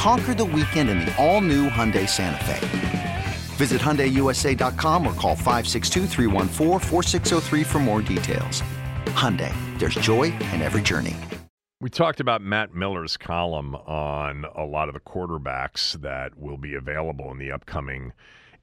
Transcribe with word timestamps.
Conquer 0.00 0.32
the 0.32 0.46
weekend 0.46 0.88
in 0.88 1.00
the 1.00 1.14
all-new 1.22 1.68
Hyundai 1.68 2.08
Santa 2.08 2.42
Fe. 2.46 3.26
Visit 3.56 3.82
HyundaiUSA.com 3.82 5.06
or 5.06 5.12
call 5.12 5.36
562 5.36 6.06
for 7.64 7.78
more 7.80 8.00
details. 8.00 8.62
Hyundai, 9.08 9.52
there's 9.78 9.96
joy 9.96 10.32
in 10.54 10.62
every 10.62 10.80
journey. 10.80 11.14
We 11.82 11.90
talked 11.90 12.18
about 12.18 12.40
Matt 12.40 12.74
Miller's 12.74 13.18
column 13.18 13.74
on 13.74 14.46
a 14.54 14.64
lot 14.64 14.88
of 14.88 14.94
the 14.94 15.00
quarterbacks 15.00 16.00
that 16.00 16.38
will 16.38 16.56
be 16.56 16.72
available 16.72 17.30
in 17.30 17.36
the 17.36 17.52
upcoming 17.52 18.14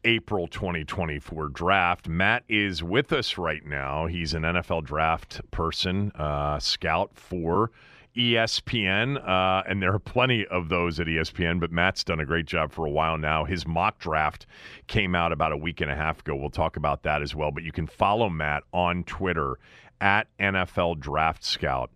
April 0.05 0.47
2024 0.47 1.49
draft. 1.49 2.07
Matt 2.07 2.45
is 2.49 2.81
with 2.81 3.13
us 3.13 3.37
right 3.37 3.63
now. 3.63 4.07
He's 4.07 4.33
an 4.33 4.41
NFL 4.41 4.85
draft 4.85 5.41
person, 5.51 6.11
uh, 6.15 6.57
scout 6.57 7.11
for 7.13 7.69
ESPN, 8.17 9.17
uh, 9.27 9.63
and 9.67 9.81
there 9.81 9.93
are 9.93 9.99
plenty 9.99 10.45
of 10.47 10.69
those 10.69 10.99
at 10.99 11.07
ESPN, 11.07 11.59
but 11.59 11.71
Matt's 11.71 12.03
done 12.03 12.19
a 12.19 12.25
great 12.25 12.45
job 12.45 12.71
for 12.71 12.85
a 12.85 12.89
while 12.89 13.17
now. 13.17 13.45
His 13.45 13.67
mock 13.67 13.99
draft 13.99 14.47
came 14.87 15.15
out 15.15 15.31
about 15.31 15.51
a 15.51 15.57
week 15.57 15.81
and 15.81 15.91
a 15.91 15.95
half 15.95 16.21
ago. 16.21 16.35
We'll 16.35 16.49
talk 16.49 16.77
about 16.77 17.03
that 17.03 17.21
as 17.21 17.35
well. 17.35 17.51
But 17.51 17.63
you 17.63 17.71
can 17.71 17.85
follow 17.85 18.29
Matt 18.29 18.63
on 18.73 19.03
Twitter 19.03 19.59
at 20.01 20.27
NFL 20.39 20.99
Draft 20.99 21.43
Scout. 21.43 21.91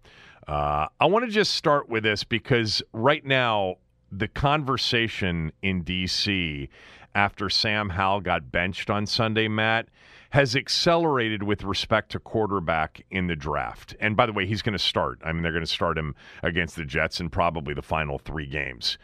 Uh, 0.48 0.88
I 1.00 1.06
want 1.06 1.26
to 1.26 1.32
just 1.32 1.54
start 1.54 1.90
with 1.90 2.04
this 2.04 2.24
because 2.24 2.84
right 2.94 3.26
now, 3.26 3.78
the 4.12 4.28
conversation 4.28 5.52
in 5.62 5.84
D.C. 5.84 6.70
after 7.16 7.50
Sam 7.50 7.90
Howell 7.90 8.22
got 8.22 8.52
benched 8.52 8.90
on 8.90 9.06
Sunday, 9.06 9.48
Matt, 9.48 9.88
has 10.32 10.56
accelerated 10.56 11.44
with 11.44 11.64
respect 11.64 12.12
to 12.12 12.20
quarterback 12.20 13.06
in 13.12 13.28
the 13.28 13.36
draft. 13.36 13.96
And 14.00 14.16
by 14.16 14.26
the 14.26 14.32
way, 14.32 14.46
he's 14.46 14.62
going 14.62 14.74
to 14.74 14.80
start. 14.80 15.20
I 15.26 15.34
mean, 15.34 15.44
they're 15.44 15.52
going 15.52 15.64
to 15.64 15.70
start 15.70 15.98
him 15.98 16.16
against 16.42 16.78
the 16.78 16.86
Jets 16.86 17.20
in 17.20 17.30
probably 17.30 17.74
the 17.74 17.82
final 17.82 18.18
three 18.18 18.48
games. 18.48 18.98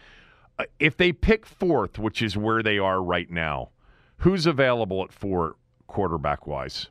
Uh, 0.58 0.64
if 0.80 0.96
they 0.96 1.12
pick 1.12 1.46
fourth, 1.46 2.00
which 2.00 2.22
is 2.22 2.38
where 2.38 2.64
they 2.64 2.80
are 2.80 3.04
right 3.04 3.30
now, 3.30 3.72
who's 4.20 4.46
available 4.46 5.04
at 5.04 5.12
four 5.12 5.58
quarterback 5.88 6.48
wise? 6.48 6.88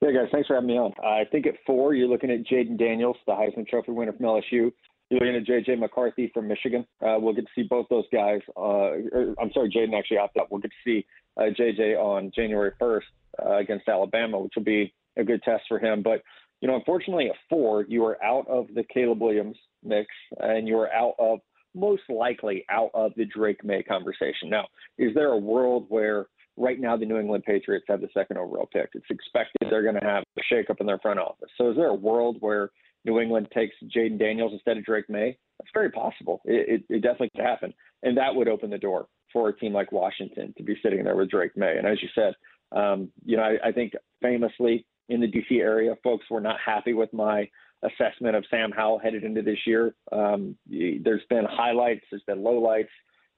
Hey 0.00 0.12
guys, 0.12 0.28
thanks 0.32 0.48
for 0.48 0.54
having 0.54 0.66
me 0.66 0.76
on. 0.76 0.92
I 1.04 1.24
think 1.30 1.46
at 1.46 1.54
four, 1.64 1.94
you're 1.94 2.08
looking 2.08 2.30
at 2.30 2.44
Jayden 2.44 2.76
Daniels, 2.76 3.16
the 3.26 3.32
Heisman 3.32 3.66
Trophy 3.68 3.92
winner 3.92 4.12
from 4.12 4.26
LSU. 4.26 4.72
Looking 5.10 5.36
at 5.36 5.44
J.J. 5.44 5.76
McCarthy 5.76 6.30
from 6.34 6.48
Michigan. 6.48 6.84
Uh, 7.00 7.16
we'll 7.18 7.34
get 7.34 7.44
to 7.44 7.50
see 7.54 7.62
both 7.62 7.86
those 7.88 8.06
guys. 8.12 8.40
Uh, 8.56 8.98
or, 9.12 9.34
I'm 9.40 9.52
sorry, 9.52 9.70
Jayden 9.70 9.96
actually 9.96 10.18
opted 10.18 10.42
out. 10.42 10.50
We'll 10.50 10.60
get 10.60 10.72
to 10.72 10.76
see 10.84 11.06
uh, 11.36 11.50
J.J. 11.56 11.94
on 11.94 12.32
January 12.34 12.72
1st 12.80 13.02
uh, 13.44 13.56
against 13.58 13.88
Alabama, 13.88 14.40
which 14.40 14.52
will 14.56 14.64
be 14.64 14.92
a 15.16 15.24
good 15.24 15.42
test 15.44 15.64
for 15.68 15.78
him. 15.78 16.02
But 16.02 16.22
you 16.60 16.68
know, 16.68 16.74
unfortunately, 16.74 17.28
at 17.28 17.36
four, 17.48 17.84
you 17.88 18.04
are 18.04 18.22
out 18.24 18.48
of 18.48 18.66
the 18.74 18.82
Caleb 18.82 19.20
Williams 19.20 19.56
mix, 19.84 20.08
and 20.38 20.66
you 20.66 20.76
are 20.78 20.92
out 20.92 21.14
of 21.18 21.40
most 21.74 22.02
likely 22.08 22.64
out 22.70 22.90
of 22.94 23.12
the 23.16 23.26
Drake 23.26 23.62
Maye 23.62 23.82
conversation. 23.82 24.48
Now, 24.48 24.66
is 24.98 25.14
there 25.14 25.32
a 25.32 25.36
world 25.36 25.86
where 25.88 26.26
right 26.56 26.80
now 26.80 26.96
the 26.96 27.04
New 27.04 27.18
England 27.18 27.44
Patriots 27.44 27.84
have 27.88 28.00
the 28.00 28.08
second 28.14 28.38
overall 28.38 28.68
pick? 28.72 28.88
It's 28.94 29.04
expected 29.10 29.68
they're 29.70 29.82
going 29.82 30.00
to 30.00 30.06
have 30.06 30.24
a 30.38 30.54
shakeup 30.54 30.80
in 30.80 30.86
their 30.86 30.98
front 30.98 31.20
office. 31.20 31.50
So, 31.58 31.70
is 31.70 31.76
there 31.76 31.88
a 31.88 31.94
world 31.94 32.38
where 32.40 32.70
New 33.06 33.20
England 33.20 33.48
takes 33.54 33.74
Jayden 33.96 34.18
Daniels 34.18 34.52
instead 34.52 34.76
of 34.76 34.84
Drake 34.84 35.08
Maye. 35.08 35.38
that's 35.58 35.70
very 35.72 35.90
possible. 35.90 36.42
It, 36.44 36.82
it, 36.88 36.94
it, 36.96 37.02
definitely 37.02 37.30
could 37.36 37.44
happen. 37.44 37.72
And 38.02 38.16
that 38.18 38.34
would 38.34 38.48
open 38.48 38.68
the 38.68 38.78
door 38.78 39.06
for 39.32 39.48
a 39.48 39.56
team 39.56 39.72
like 39.72 39.92
Washington 39.92 40.52
to 40.58 40.62
be 40.64 40.76
sitting 40.82 41.04
there 41.04 41.16
with 41.16 41.30
Drake 41.30 41.56
Maye. 41.56 41.76
And 41.78 41.86
as 41.86 42.02
you 42.02 42.08
said, 42.14 42.34
um, 42.76 43.10
you 43.24 43.36
know, 43.36 43.44
I, 43.44 43.68
I 43.68 43.72
think 43.72 43.92
famously 44.20 44.84
in 45.08 45.20
the 45.20 45.28
DC 45.28 45.60
area, 45.60 45.94
folks 46.02 46.26
were 46.30 46.40
not 46.40 46.56
happy 46.64 46.92
with 46.92 47.12
my 47.12 47.48
assessment 47.84 48.34
of 48.34 48.44
Sam 48.50 48.72
Howell 48.72 48.98
headed 48.98 49.22
into 49.22 49.42
this 49.42 49.58
year. 49.66 49.94
Um, 50.10 50.56
there's 50.68 51.22
been 51.30 51.44
highlights, 51.48 52.04
there's 52.10 52.24
been 52.26 52.38
lowlights, 52.38 52.88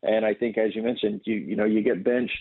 and 0.03 0.25
I 0.25 0.33
think 0.33 0.57
as 0.57 0.75
you 0.75 0.83
mentioned, 0.83 1.23
you 1.25 1.35
you 1.35 1.57
know 1.57 1.65
you 1.65 1.83
get 1.83 2.05
benched. 2.05 2.33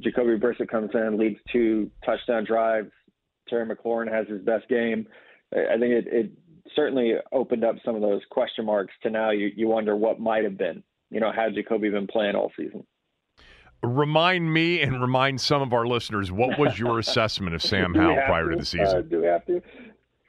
Jacoby 0.00 0.38
Brissett 0.38 0.68
comes 0.68 0.90
in, 0.94 1.18
leads 1.18 1.40
two 1.52 1.90
touchdown 2.04 2.44
drives. 2.44 2.90
Terry 3.48 3.66
McLaurin 3.66 4.12
has 4.12 4.28
his 4.28 4.42
best 4.42 4.68
game. 4.68 5.08
I 5.52 5.78
think 5.78 5.92
it, 5.92 6.06
it 6.08 6.30
certainly 6.74 7.14
opened 7.32 7.64
up 7.64 7.76
some 7.84 7.94
of 7.94 8.00
those 8.00 8.22
question 8.30 8.64
marks 8.66 8.92
to 9.02 9.10
now 9.10 9.30
you, 9.30 9.50
you 9.54 9.68
wonder 9.68 9.96
what 9.96 10.20
might 10.20 10.44
have 10.44 10.58
been. 10.58 10.82
You 11.10 11.20
know, 11.20 11.32
had 11.32 11.54
Jacoby 11.54 11.90
been 11.90 12.06
playing 12.06 12.36
all 12.36 12.52
season? 12.56 12.84
Remind 13.82 14.52
me 14.52 14.80
and 14.80 15.00
remind 15.00 15.40
some 15.40 15.62
of 15.62 15.72
our 15.72 15.86
listeners 15.86 16.32
what 16.32 16.58
was 16.58 16.78
your 16.78 16.98
assessment 16.98 17.54
of 17.54 17.62
Sam 17.62 17.94
Howell 17.94 18.22
prior 18.26 18.46
to, 18.46 18.50
to 18.50 18.56
the 18.56 18.66
season? 18.66 18.98
Uh, 18.98 19.02
do 19.02 19.20
we 19.20 19.26
have 19.26 19.46
to? 19.46 19.62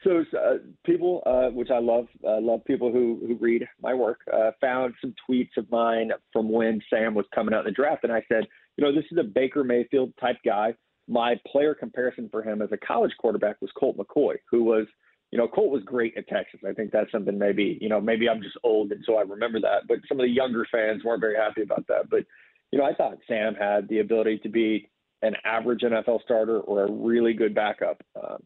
So 0.04 0.24
uh, 0.38 0.60
people, 0.86 1.22
uh, 1.26 1.50
which 1.50 1.70
I 1.72 1.80
love, 1.80 2.08
uh, 2.26 2.40
love 2.40 2.64
people 2.64 2.92
who 2.92 3.22
who 3.28 3.36
read 3.36 3.68
my 3.82 3.94
work, 3.94 4.22
uh, 4.32 4.52
found 4.62 4.94
some 5.02 5.14
tweets 5.30 5.58
of 5.58 5.70
mine 5.70 6.12
from 6.32 6.50
when 6.50 6.80
Sam 6.90 7.14
was 7.14 7.26
coming 7.36 7.54
out 7.54 7.62
in 7.62 7.66
the 7.66 7.72
draft, 7.72 8.04
and 8.04 8.14
I 8.14 8.24
said, 8.30 8.48
you 8.78 8.84
know, 8.84 8.96
this 8.96 9.04
is 9.12 9.18
a 9.18 9.24
Baker 9.24 9.64
Mayfield 9.64 10.14
type 10.22 10.38
guy. 10.46 10.74
My 11.10 11.36
player 11.52 11.76
comparison 11.76 12.30
for 12.30 12.42
him 12.44 12.62
as 12.62 12.70
a 12.72 12.78
college 12.78 13.12
quarterback 13.20 13.58
was 13.62 13.72
Colt 13.78 13.98
McCoy, 13.98 14.36
who 14.50 14.64
was 14.64 14.86
you 15.32 15.38
know, 15.38 15.48
Colt 15.48 15.72
was 15.72 15.84
great 15.84 16.18
at 16.18 16.28
Texas. 16.28 16.62
I 16.68 16.74
think 16.74 16.92
that's 16.92 17.12
something 17.12 17.38
maybe, 17.38 17.78
you 17.82 17.90
know, 17.90 18.02
maybe 18.02 18.28
I'm 18.28 18.42
just 18.42 18.58
old 18.64 18.92
and 18.92 19.04
so 19.06 19.18
I 19.18 19.22
remember 19.22 19.60
that. 19.62 19.88
But 19.88 20.00
some 20.08 20.20
of 20.20 20.26
the 20.26 20.32
younger 20.32 20.66
fans 20.72 21.04
weren't 21.04 21.22
very 21.22 21.36
happy 21.36 21.62
about 21.62 21.86
that. 21.88 22.10
But, 22.10 22.26
you 22.72 22.80
know, 22.80 22.86
I 22.86 22.94
thought 22.94 23.18
Sam 23.28 23.54
had 23.54 23.88
the 23.90 24.00
ability 24.00 24.40
to 24.40 24.50
be 24.50 24.90
an 25.22 25.36
average 25.46 25.82
NFL 25.82 26.24
starter 26.24 26.60
or 26.62 26.86
a 26.86 26.92
really 26.92 27.34
good 27.34 27.54
backup. 27.54 28.02
Um, 28.16 28.38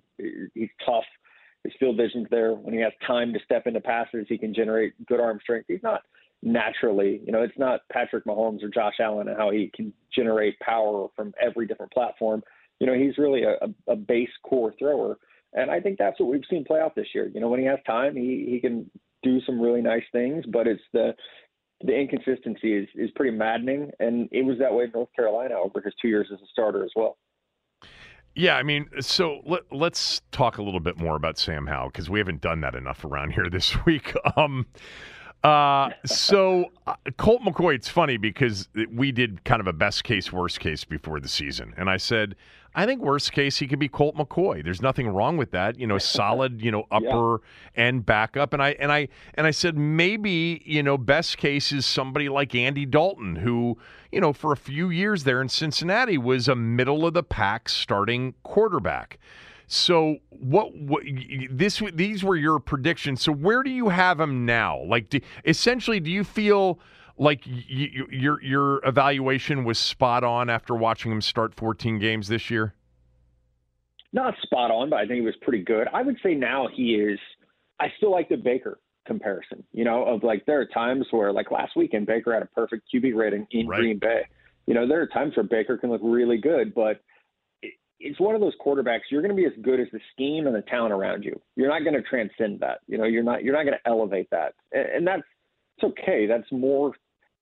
he's 0.53 0.69
tough. 0.85 1.05
His 1.63 1.73
field 1.79 1.95
vision's 1.95 2.27
there. 2.29 2.53
When 2.53 2.73
he 2.73 2.81
has 2.81 2.91
time 3.07 3.31
to 3.33 3.39
step 3.45 3.67
into 3.67 3.79
passes, 3.79 4.25
he 4.27 4.37
can 4.37 4.53
generate 4.53 4.93
good 5.05 5.21
arm 5.21 5.39
strength. 5.41 5.65
He's 5.69 5.83
not 5.83 6.01
naturally, 6.41 7.21
you 7.25 7.31
know, 7.31 7.41
it's 7.41 7.57
not 7.57 7.81
Patrick 7.91 8.25
Mahomes 8.25 8.61
or 8.61 8.69
Josh 8.69 8.95
Allen 8.99 9.29
and 9.29 9.37
how 9.37 9.49
he 9.49 9.71
can 9.73 9.93
generate 10.13 10.59
power 10.59 11.07
from 11.15 11.33
every 11.41 11.65
different 11.65 11.93
platform. 11.93 12.43
You 12.79 12.87
know, 12.87 12.93
he's 12.93 13.17
really 13.17 13.43
a, 13.43 13.55
a 13.87 13.95
base 13.95 14.29
core 14.43 14.73
thrower 14.77 15.17
and 15.53 15.71
I 15.71 15.79
think 15.79 15.97
that's 15.97 16.19
what 16.19 16.29
we've 16.29 16.41
seen 16.49 16.65
play 16.65 16.79
out 16.79 16.95
this 16.95 17.07
year. 17.13 17.29
You 17.33 17.39
know, 17.39 17.49
when 17.49 17.59
he 17.59 17.65
has 17.65 17.79
time, 17.85 18.15
he 18.15 18.47
he 18.49 18.59
can 18.59 18.89
do 19.21 19.39
some 19.45 19.59
really 19.59 19.81
nice 19.81 20.03
things, 20.11 20.45
but 20.47 20.67
it's 20.67 20.81
the 20.91 21.13
the 21.81 21.93
inconsistency 21.93 22.73
is 22.73 22.87
is 22.95 23.11
pretty 23.15 23.35
maddening, 23.35 23.91
and 23.99 24.29
it 24.31 24.43
was 24.45 24.57
that 24.59 24.73
way 24.73 24.85
in 24.85 24.91
North 24.91 25.09
Carolina 25.15 25.55
over 25.55 25.81
his 25.81 25.93
two 26.01 26.07
years 26.07 26.27
as 26.33 26.39
a 26.39 26.47
starter 26.51 26.83
as 26.83 26.91
well. 26.95 27.17
Yeah, 28.35 28.55
I 28.55 28.63
mean, 28.63 28.89
so 28.99 29.41
let, 29.45 29.61
us 29.71 30.21
talk 30.31 30.57
a 30.57 30.63
little 30.63 30.79
bit 30.79 30.97
more 30.97 31.15
about 31.15 31.37
Sam 31.37 31.67
Howell 31.67 31.89
because 31.89 32.09
we 32.09 32.17
haven't 32.17 32.41
done 32.41 32.61
that 32.61 32.73
enough 32.73 33.05
around 33.05 33.31
here 33.33 33.47
this 33.51 33.85
week. 33.85 34.13
Um, 34.35 34.65
uh, 35.43 35.91
so 36.05 36.71
uh, 36.87 36.95
Colt 37.17 37.41
McCoy, 37.41 37.75
it's 37.75 37.89
funny 37.89 38.17
because 38.17 38.69
we 38.91 39.11
did 39.11 39.43
kind 39.43 39.59
of 39.59 39.67
a 39.67 39.73
best 39.73 40.03
case, 40.03 40.31
worst 40.31 40.59
case 40.59 40.83
before 40.83 41.19
the 41.19 41.27
season, 41.27 41.73
and 41.77 41.89
I 41.89 41.97
said 41.97 42.35
I 42.75 42.85
think 42.85 43.01
worst 43.01 43.31
case 43.33 43.57
he 43.57 43.67
could 43.67 43.79
be 43.79 43.87
Colt 43.87 44.15
McCoy. 44.15 44.63
There's 44.63 44.81
nothing 44.81 45.07
wrong 45.07 45.37
with 45.37 45.51
that. 45.51 45.79
You 45.79 45.87
know, 45.87 45.97
solid, 45.99 46.61
you 46.61 46.71
know, 46.71 46.85
upper 46.91 47.41
yeah. 47.75 47.83
end 47.85 48.05
backup. 48.05 48.53
And 48.53 48.61
I 48.61 48.71
and 48.79 48.91
I 48.91 49.07
and 49.35 49.45
I 49.45 49.51
said 49.51 49.77
maybe, 49.77 50.61
you 50.65 50.81
know, 50.81 50.97
best 50.97 51.37
case 51.37 51.71
is 51.71 51.85
somebody 51.85 52.29
like 52.29 52.55
Andy 52.55 52.85
Dalton, 52.85 53.35
who, 53.35 53.77
you 54.11 54.19
know, 54.19 54.33
for 54.33 54.51
a 54.51 54.57
few 54.57 54.89
years 54.89 55.23
there 55.23 55.41
in 55.41 55.49
Cincinnati 55.49 56.17
was 56.17 56.47
a 56.47 56.55
middle 56.55 57.05
of 57.05 57.13
the 57.13 57.23
pack 57.23 57.69
starting 57.69 58.33
quarterback. 58.43 59.19
So 59.67 60.17
what, 60.29 60.75
what 60.75 61.03
this 61.49 61.81
these 61.93 62.23
were 62.23 62.35
your 62.35 62.59
predictions. 62.59 63.21
So 63.21 63.31
where 63.31 63.63
do 63.63 63.69
you 63.69 63.89
have 63.89 64.19
him 64.19 64.45
now? 64.45 64.83
Like 64.83 65.09
do, 65.09 65.19
essentially 65.45 65.99
do 65.99 66.11
you 66.11 66.23
feel 66.23 66.79
like 67.17 67.41
your 67.45 68.41
your 68.41 68.85
evaluation 68.85 69.63
was 69.63 69.77
spot 69.79 70.23
on 70.23 70.49
after 70.49 70.75
watching 70.75 71.11
him 71.11 71.21
start 71.21 71.53
14 71.53 71.99
games 71.99 72.27
this 72.27 72.49
year? 72.49 72.73
Not 74.11 74.35
spot 74.43 74.69
on, 74.69 74.89
but 74.89 74.97
I 74.97 75.07
think 75.07 75.19
it 75.19 75.25
was 75.25 75.35
pretty 75.41 75.63
good. 75.63 75.87
I 75.91 76.03
would 76.03 76.17
say 76.23 76.35
now 76.35 76.67
he 76.73 76.95
is. 76.95 77.19
I 77.79 77.87
still 77.97 78.11
like 78.11 78.29
the 78.29 78.37
Baker 78.37 78.79
comparison. 79.05 79.63
You 79.71 79.83
know, 79.83 80.05
of 80.05 80.23
like 80.23 80.45
there 80.45 80.59
are 80.59 80.65
times 80.65 81.05
where 81.11 81.31
like 81.33 81.51
last 81.51 81.75
weekend 81.75 82.05
Baker 82.05 82.33
had 82.33 82.43
a 82.43 82.47
perfect 82.47 82.83
QB 82.93 83.15
rating 83.15 83.47
in 83.51 83.67
right. 83.67 83.79
Green 83.79 83.99
Bay. 83.99 84.27
You 84.67 84.73
know, 84.73 84.87
there 84.87 85.01
are 85.01 85.07
times 85.07 85.35
where 85.35 85.43
Baker 85.43 85.77
can 85.77 85.89
look 85.89 86.01
really 86.03 86.37
good, 86.37 86.73
but 86.73 87.01
it's 88.03 88.19
one 88.19 88.35
of 88.35 88.41
those 88.41 88.53
quarterbacks. 88.63 89.01
You're 89.09 89.21
going 89.21 89.35
to 89.35 89.41
be 89.41 89.45
as 89.45 89.53
good 89.61 89.79
as 89.79 89.87
the 89.93 89.99
scheme 90.11 90.45
and 90.45 90.55
the 90.55 90.61
talent 90.61 90.93
around 90.93 91.23
you. 91.23 91.39
You're 91.55 91.69
not 91.69 91.83
going 91.83 91.95
to 91.95 92.01
transcend 92.01 92.59
that. 92.59 92.79
You 92.87 92.97
know, 92.97 93.05
you're 93.05 93.23
not 93.23 93.43
you're 93.43 93.53
not 93.53 93.63
going 93.63 93.77
to 93.77 93.89
elevate 93.89 94.29
that, 94.31 94.53
and, 94.71 94.85
and 94.87 95.07
that's 95.07 95.23
it's 95.77 95.85
okay. 95.85 96.25
That's 96.27 96.51
more 96.51 96.93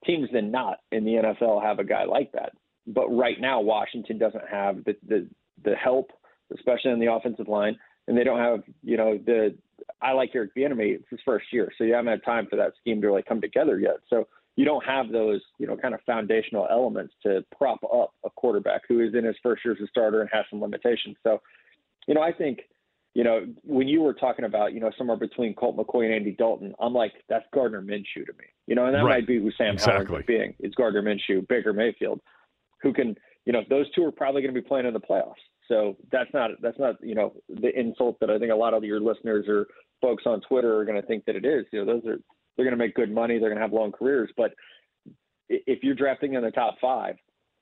teams 0.05 0.29
than 0.31 0.51
not 0.51 0.77
in 0.91 1.03
the 1.03 1.11
NFL 1.13 1.63
have 1.63 1.79
a 1.79 1.83
guy 1.83 2.05
like 2.05 2.31
that. 2.33 2.53
But 2.87 3.09
right 3.09 3.39
now, 3.39 3.59
Washington 3.61 4.17
doesn't 4.17 4.47
have 4.49 4.83
the 4.85 4.95
the, 5.07 5.27
the 5.63 5.75
help, 5.75 6.11
especially 6.55 6.91
on 6.91 6.99
the 6.99 7.11
offensive 7.11 7.47
line, 7.47 7.77
and 8.07 8.17
they 8.17 8.23
don't 8.23 8.39
have 8.39 8.61
you 8.83 8.97
know 8.97 9.17
the. 9.17 9.55
I 9.99 10.13
like 10.13 10.29
Eric 10.35 10.55
Bieniemy. 10.55 10.95
It's 10.95 11.09
his 11.09 11.19
first 11.25 11.47
year, 11.51 11.71
so 11.77 11.83
you 11.83 11.93
haven't 11.93 12.11
had 12.11 12.23
time 12.23 12.45
for 12.47 12.55
that 12.57 12.73
scheme 12.79 13.01
to 13.01 13.07
really 13.07 13.23
come 13.23 13.41
together 13.41 13.79
yet. 13.79 13.97
So 14.09 14.27
you 14.56 14.65
don't 14.65 14.83
have 14.86 15.12
those 15.12 15.42
you 15.57 15.68
know 15.68 15.77
kind 15.77 15.94
of 15.94 16.01
foundational 16.06 16.68
elements 16.69 17.13
to 17.24 17.44
prop 17.57 17.80
up 17.83 18.13
a 18.25 18.30
quarterback 18.30 18.81
who 18.88 19.00
is 19.00 19.13
in 19.15 19.24
his 19.24 19.36
first 19.42 19.63
year 19.63 19.74
as 19.74 19.81
a 19.81 19.88
starter 19.88 20.21
and 20.21 20.30
has 20.31 20.45
some 20.50 20.62
limitations. 20.62 21.15
So, 21.24 21.42
you 22.07 22.13
know, 22.13 22.21
I 22.21 22.31
think 22.31 22.62
you 23.13 23.25
know, 23.25 23.45
when 23.63 23.89
you 23.89 24.01
were 24.01 24.13
talking 24.13 24.45
about, 24.45 24.74
you 24.74 24.80
know, 24.80 24.89
somewhere 24.98 25.18
between 25.18 25.53
Colt 25.53 25.75
McCoy 25.75 26.06
and 26.06 26.13
Andy 26.13 26.31
Dalton, 26.31 26.74
I'm 26.80 26.94
like, 26.94 27.12
that's 27.27 27.44
Gardner 27.53 27.81
Minshew 27.81 28.25
to 28.25 28.33
me. 28.39 28.45
You 28.68 28.75
know, 28.75 28.86
and 28.86 28.95
that 28.95 29.03
right. 29.03 29.19
might 29.19 29.27
be 29.27 29.38
who 29.38 29.51
Sam 29.57 29.74
exactly. 29.74 30.06
Howell 30.06 30.19
is 30.19 30.25
being. 30.25 30.54
It's 30.59 30.75
Gardner 30.75 31.01
Minshew, 31.01 31.45
Baker 31.50 31.74
Mayfield, 31.74 32.21
who 32.81 32.94
can, 32.94 33.15
you 33.45 33.51
know, 33.51 33.63
those 33.69 33.92
two 33.94 34.06
are 34.06 34.13
probably 34.13 34.42
going 34.42 34.54
to 34.54 34.62
be 34.62 34.65
playing 34.65 34.86
in 34.86 34.94
the 34.94 35.00
playoffs. 35.01 35.33
So 35.68 35.95
that's 36.12 36.30
not 36.33 36.51
that's 36.62 36.77
not 36.80 36.95
you 37.01 37.15
know 37.15 37.33
the 37.47 37.77
insult 37.80 38.19
that 38.19 38.30
I 38.30 38.38
think 38.38 38.51
a 38.51 38.56
lot 38.56 38.74
of 38.74 38.83
your 38.83 39.00
listeners 39.00 39.45
or 39.47 39.68
folks 40.01 40.24
on 40.25 40.42
Twitter 40.42 40.77
are 40.77 40.83
going 40.83 41.00
to 41.00 41.07
think 41.07 41.24
that 41.25 41.36
it 41.38 41.45
is. 41.45 41.65
You 41.71 41.86
know, 41.86 41.94
those 41.94 42.06
are 42.06 42.18
they're 42.61 42.69
going 42.69 42.77
to 42.77 42.85
make 42.85 42.93
good 42.93 43.11
money, 43.11 43.39
they're 43.39 43.49
going 43.49 43.57
to 43.57 43.63
have 43.63 43.73
long 43.73 43.91
careers, 43.91 44.29
but 44.37 44.53
if 45.49 45.83
you're 45.83 45.95
drafting 45.95 46.35
in 46.35 46.43
the 46.43 46.51
top 46.51 46.75
five, 46.79 47.15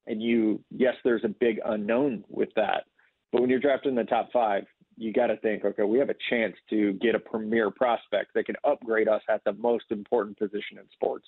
and 0.07 0.21
you 0.21 0.61
yes, 0.75 0.95
there's 1.05 1.23
a 1.23 1.29
big 1.29 1.59
unknown 1.65 2.25
with 2.27 2.49
that, 2.57 2.83
but 3.31 3.39
when 3.39 3.49
you're 3.49 3.59
drafting 3.59 3.91
in 3.91 3.95
the 3.95 4.03
top 4.03 4.29
five, 4.33 4.65
you 4.97 5.13
got 5.13 5.27
to 5.27 5.37
think, 5.37 5.63
okay, 5.63 5.83
we 5.83 5.97
have 5.99 6.09
a 6.09 6.15
chance 6.29 6.55
to 6.69 6.91
get 6.93 7.15
a 7.15 7.19
premier 7.19 7.71
prospect 7.71 8.31
that 8.35 8.45
can 8.45 8.55
upgrade 8.65 9.07
us 9.07 9.21
at 9.29 9.41
the 9.45 9.53
most 9.53 9.85
important 9.91 10.37
position 10.37 10.77
in 10.77 10.83
sports. 10.91 11.25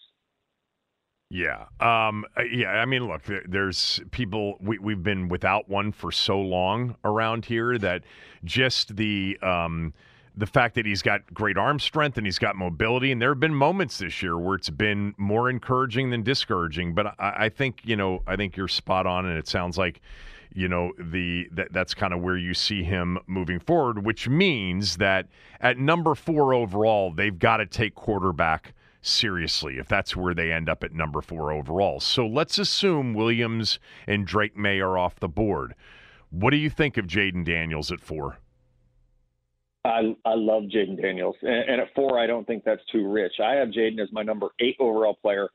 Yeah. 1.30 1.68
Um, 1.80 2.26
yeah. 2.52 2.72
I 2.72 2.86
mean, 2.86 3.08
look, 3.08 3.22
there's 3.48 4.02
people, 4.12 4.58
we, 4.60 4.78
we've 4.80 5.02
been 5.02 5.30
without 5.30 5.70
one 5.70 5.94
for 5.94 6.12
so 6.12 6.38
long 6.42 6.98
around 7.06 7.46
here 7.46 7.78
that 7.78 8.04
just 8.44 8.98
the, 8.98 9.38
um, 9.42 9.94
the 10.36 10.46
fact 10.46 10.76
that 10.76 10.86
he's 10.86 11.02
got 11.02 11.22
great 11.34 11.58
arm 11.58 11.80
strength 11.80 12.18
and 12.18 12.26
he's 12.26 12.40
got 12.40 12.56
mobility, 12.56 13.12
and 13.12 13.22
there 13.22 13.30
have 13.30 13.40
been 13.40 13.56
moments 13.56 13.98
this 13.98 14.22
year 14.22 14.38
where 14.38 14.56
it's 14.56 14.70
been 14.70 15.14
more 15.18 15.50
encouraging 15.50 16.10
than 16.10 16.24
discouraging. 16.24 16.94
But 16.94 17.08
I, 17.20 17.34
I 17.46 17.50
think 17.50 17.82
you 17.84 17.96
know, 17.96 18.24
I 18.28 18.36
think 18.36 18.56
you're 18.56 18.68
spot 18.68 19.06
on, 19.06 19.26
and 19.26 19.38
it 19.38 19.48
sounds 19.48 19.78
like 19.78 20.02
you 20.54 20.68
know 20.68 20.92
the 20.98 21.48
that, 21.52 21.72
that's 21.72 21.94
kind 21.94 22.14
of 22.14 22.22
where 22.22 22.38
you 22.38 22.54
see 22.54 22.84
him 22.84 23.18
moving 23.28 23.60
forward 23.60 24.06
which 24.06 24.28
means 24.28 24.98
that 24.98 25.28
at 25.60 25.78
number 25.78 26.16
4 26.16 26.54
overall 26.54 27.12
they've 27.12 27.40
got 27.40 27.58
to 27.58 27.66
take 27.66 27.96
quarterback 27.96 28.74
seriously 29.02 29.78
if 29.78 29.88
that's 29.88 30.16
where 30.16 30.34
they 30.34 30.52
end 30.52 30.70
up 30.70 30.84
at 30.84 30.94
number 30.94 31.22
4 31.22 31.52
overall 31.52 32.00
so 32.00 32.28
let's 32.28 32.58
assume 32.58 33.14
Williams 33.14 33.80
and 34.08 34.28
Drake 34.28 34.58
Maye 34.58 34.80
are 34.80 34.98
off 34.98 35.20
the 35.20 35.30
board 35.30 35.74
what 36.30 36.52
do 36.52 36.58
you 36.58 36.70
think 36.70 36.98
of 36.98 37.08
Jayden 37.08 37.46
Daniels 37.46 37.92
at 37.92 38.02
4 38.02 38.38
I 39.84 40.16
I 40.26 40.36
love 40.36 40.64
Jayden 40.64 41.02
Daniels, 41.02 41.36
and, 41.42 41.70
and, 41.70 41.82
at 41.82 41.94
four, 41.96 42.20
I 42.20 42.28
don't 42.28 42.46
think 42.46 42.64
that's 42.64 42.86
too 42.92 43.08
rich. 43.08 43.34
I 43.44 43.56
have 43.56 43.70
Jayden 43.70 44.00
as 44.02 44.10
my 44.12 44.24
number 44.24 44.50
eight 44.60 44.76
overall 44.80 45.18
player 45.22 45.50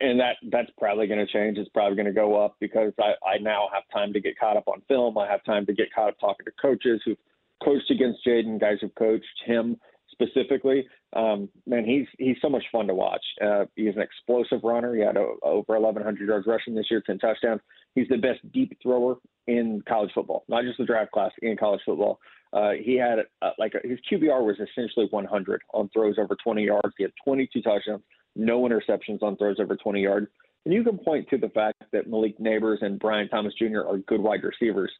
and 0.00 0.18
that 0.18 0.36
that's 0.50 0.70
probably 0.78 1.06
going 1.06 1.24
to 1.24 1.32
change. 1.32 1.58
It's 1.58 1.68
probably 1.70 1.96
going 1.96 2.06
to 2.06 2.12
go 2.12 2.42
up 2.42 2.56
because 2.60 2.92
I, 2.98 3.12
I 3.26 3.38
now 3.38 3.68
have 3.72 3.84
time 3.92 4.12
to 4.12 4.20
get 4.20 4.38
caught 4.38 4.56
up 4.56 4.66
on 4.68 4.82
film. 4.88 5.16
I 5.18 5.28
have 5.28 5.44
time 5.44 5.66
to 5.66 5.72
get 5.72 5.92
caught 5.94 6.08
up 6.08 6.18
talking 6.20 6.46
to 6.46 6.52
coaches 6.60 7.00
who've 7.04 7.18
coached 7.62 7.90
against 7.90 8.24
Jayden, 8.26 8.60
guys 8.60 8.78
who've 8.80 8.94
coached 8.96 9.26
him 9.46 9.76
specifically. 10.10 10.86
Um, 11.14 11.48
man, 11.66 11.84
he's 11.84 12.06
he's 12.18 12.36
so 12.42 12.48
much 12.48 12.64
fun 12.72 12.88
to 12.88 12.94
watch. 12.94 13.24
Uh, 13.42 13.66
he's 13.76 13.94
an 13.94 14.02
explosive 14.02 14.64
runner. 14.64 14.94
He 14.94 15.02
had 15.02 15.16
a, 15.16 15.26
over 15.42 15.78
1,100 15.78 16.26
yards 16.26 16.46
rushing 16.46 16.74
this 16.74 16.86
year, 16.90 17.02
10 17.06 17.18
touchdowns. 17.18 17.60
He's 17.94 18.08
the 18.08 18.16
best 18.16 18.40
deep 18.52 18.76
thrower 18.82 19.16
in 19.46 19.82
college 19.88 20.10
football, 20.14 20.44
not 20.48 20.64
just 20.64 20.78
the 20.78 20.84
draft 20.84 21.12
class 21.12 21.30
in 21.40 21.56
college 21.56 21.80
football. 21.86 22.18
Uh, 22.52 22.70
he 22.82 22.96
had 22.96 23.18
uh, 23.42 23.50
like 23.58 23.74
a, 23.74 23.86
his 23.86 23.98
QBR 24.10 24.44
was 24.44 24.56
essentially 24.56 25.06
100 25.10 25.62
on 25.74 25.88
throws 25.90 26.16
over 26.18 26.36
20 26.42 26.64
yards. 26.64 26.94
He 26.96 27.04
had 27.04 27.12
22 27.24 27.62
touchdowns 27.62 28.02
no 28.38 28.60
interceptions 28.60 29.22
on 29.22 29.36
throws 29.36 29.56
over 29.60 29.76
20 29.76 30.00
yards. 30.00 30.28
And 30.64 30.72
you 30.72 30.82
can 30.82 30.98
point 30.98 31.28
to 31.30 31.38
the 31.38 31.48
fact 31.50 31.82
that 31.92 32.08
Malik 32.08 32.38
Nabers 32.38 32.82
and 32.82 32.98
Brian 32.98 33.28
Thomas 33.28 33.52
Jr. 33.58 33.80
are 33.80 33.98
good 34.06 34.20
wide 34.20 34.42
receivers. 34.42 34.92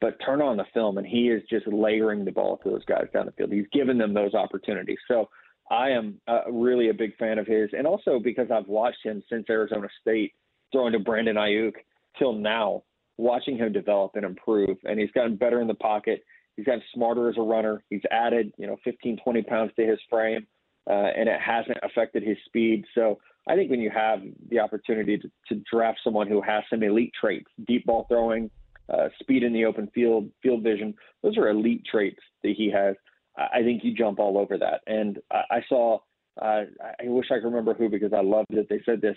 But 0.00 0.16
turn 0.24 0.40
on 0.40 0.56
the 0.56 0.64
film, 0.72 0.96
and 0.98 1.06
he 1.06 1.28
is 1.28 1.42
just 1.50 1.66
layering 1.66 2.24
the 2.24 2.30
ball 2.30 2.58
to 2.58 2.70
those 2.70 2.84
guys 2.84 3.06
down 3.12 3.26
the 3.26 3.32
field. 3.32 3.52
He's 3.52 3.66
given 3.72 3.98
them 3.98 4.14
those 4.14 4.34
opportunities. 4.34 4.98
So 5.08 5.28
I 5.70 5.90
am 5.90 6.20
uh, 6.28 6.50
really 6.50 6.88
a 6.88 6.94
big 6.94 7.16
fan 7.16 7.38
of 7.38 7.46
his. 7.46 7.70
And 7.76 7.86
also 7.86 8.20
because 8.22 8.48
I've 8.50 8.68
watched 8.68 9.04
him 9.04 9.22
since 9.28 9.46
Arizona 9.50 9.88
State 10.00 10.34
throwing 10.70 10.92
to 10.92 11.00
Brandon 11.00 11.36
Aiyuk 11.36 11.72
till 12.18 12.32
now, 12.32 12.84
watching 13.16 13.56
him 13.56 13.72
develop 13.72 14.12
and 14.14 14.24
improve. 14.24 14.76
And 14.84 15.00
he's 15.00 15.10
gotten 15.12 15.36
better 15.36 15.60
in 15.60 15.66
the 15.66 15.74
pocket. 15.74 16.22
He's 16.58 16.66
gotten 16.66 16.82
smarter 16.92 17.30
as 17.30 17.36
a 17.38 17.42
runner. 17.42 17.84
He's 17.88 18.02
added, 18.10 18.52
you 18.58 18.66
know, 18.66 18.76
15, 18.82 19.20
20 19.22 19.42
pounds 19.42 19.70
to 19.76 19.86
his 19.86 20.00
frame 20.10 20.44
uh, 20.88 21.10
and 21.16 21.28
it 21.28 21.40
hasn't 21.40 21.78
affected 21.82 22.22
his 22.22 22.38
speed. 22.46 22.84
So 22.94 23.18
I 23.46 23.54
think 23.54 23.70
when 23.70 23.80
you 23.80 23.90
have 23.90 24.20
the 24.50 24.58
opportunity 24.58 25.18
to, 25.18 25.30
to 25.48 25.62
draft 25.70 26.00
someone 26.02 26.28
who 26.28 26.40
has 26.40 26.64
some 26.70 26.82
elite 26.82 27.12
traits, 27.18 27.50
deep 27.66 27.84
ball 27.86 28.06
throwing, 28.08 28.50
uh, 28.92 29.08
speed 29.20 29.42
in 29.42 29.52
the 29.52 29.66
open 29.66 29.88
field, 29.94 30.30
field 30.42 30.62
vision, 30.62 30.94
those 31.22 31.36
are 31.36 31.48
elite 31.48 31.84
traits 31.90 32.20
that 32.42 32.54
he 32.56 32.70
has. 32.70 32.96
I 33.36 33.62
think 33.62 33.84
you 33.84 33.94
jump 33.94 34.18
all 34.18 34.36
over 34.38 34.58
that. 34.58 34.80
And 34.86 35.18
I, 35.30 35.42
I 35.50 35.60
saw, 35.68 35.98
uh, 36.40 36.62
I 36.80 37.04
wish 37.04 37.26
I 37.30 37.36
could 37.36 37.44
remember 37.44 37.74
who 37.74 37.88
because 37.88 38.12
I 38.12 38.22
loved 38.22 38.48
that 38.50 38.68
they 38.68 38.80
said 38.84 39.00
this. 39.00 39.16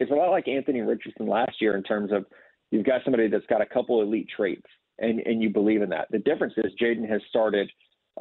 It's 0.00 0.10
a 0.10 0.14
lot 0.14 0.30
like 0.30 0.48
Anthony 0.48 0.80
Richardson 0.80 1.28
last 1.28 1.60
year 1.60 1.76
in 1.76 1.82
terms 1.82 2.10
of 2.10 2.24
you've 2.70 2.86
got 2.86 3.02
somebody 3.04 3.28
that's 3.28 3.46
got 3.46 3.60
a 3.60 3.66
couple 3.66 4.00
elite 4.00 4.28
traits 4.34 4.66
and, 5.00 5.20
and 5.20 5.42
you 5.42 5.50
believe 5.50 5.82
in 5.82 5.90
that. 5.90 6.08
The 6.10 6.18
difference 6.18 6.54
is 6.56 6.72
Jayden 6.80 7.08
has 7.08 7.20
started 7.28 7.70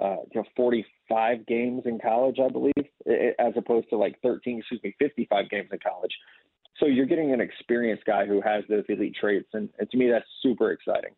uh, 0.01 0.17
you 0.31 0.41
know, 0.41 0.43
45 0.55 1.45
games 1.45 1.83
in 1.85 1.99
college, 1.99 2.37
I 2.43 2.49
believe, 2.49 2.73
as 3.39 3.53
opposed 3.57 3.89
to 3.89 3.97
like 3.97 4.19
13, 4.21 4.59
excuse 4.59 4.81
me, 4.83 4.95
55 4.99 5.49
games 5.49 5.69
in 5.71 5.79
college. 5.79 6.11
So 6.79 6.85
you're 6.85 7.05
getting 7.05 7.33
an 7.33 7.41
experienced 7.41 8.05
guy 8.05 8.25
who 8.25 8.41
has 8.41 8.63
those 8.69 8.85
elite 8.87 9.15
traits, 9.19 9.49
and, 9.53 9.69
and 9.79 9.89
to 9.89 9.97
me, 9.97 10.09
that's 10.09 10.25
super 10.41 10.71
exciting. 10.71 11.11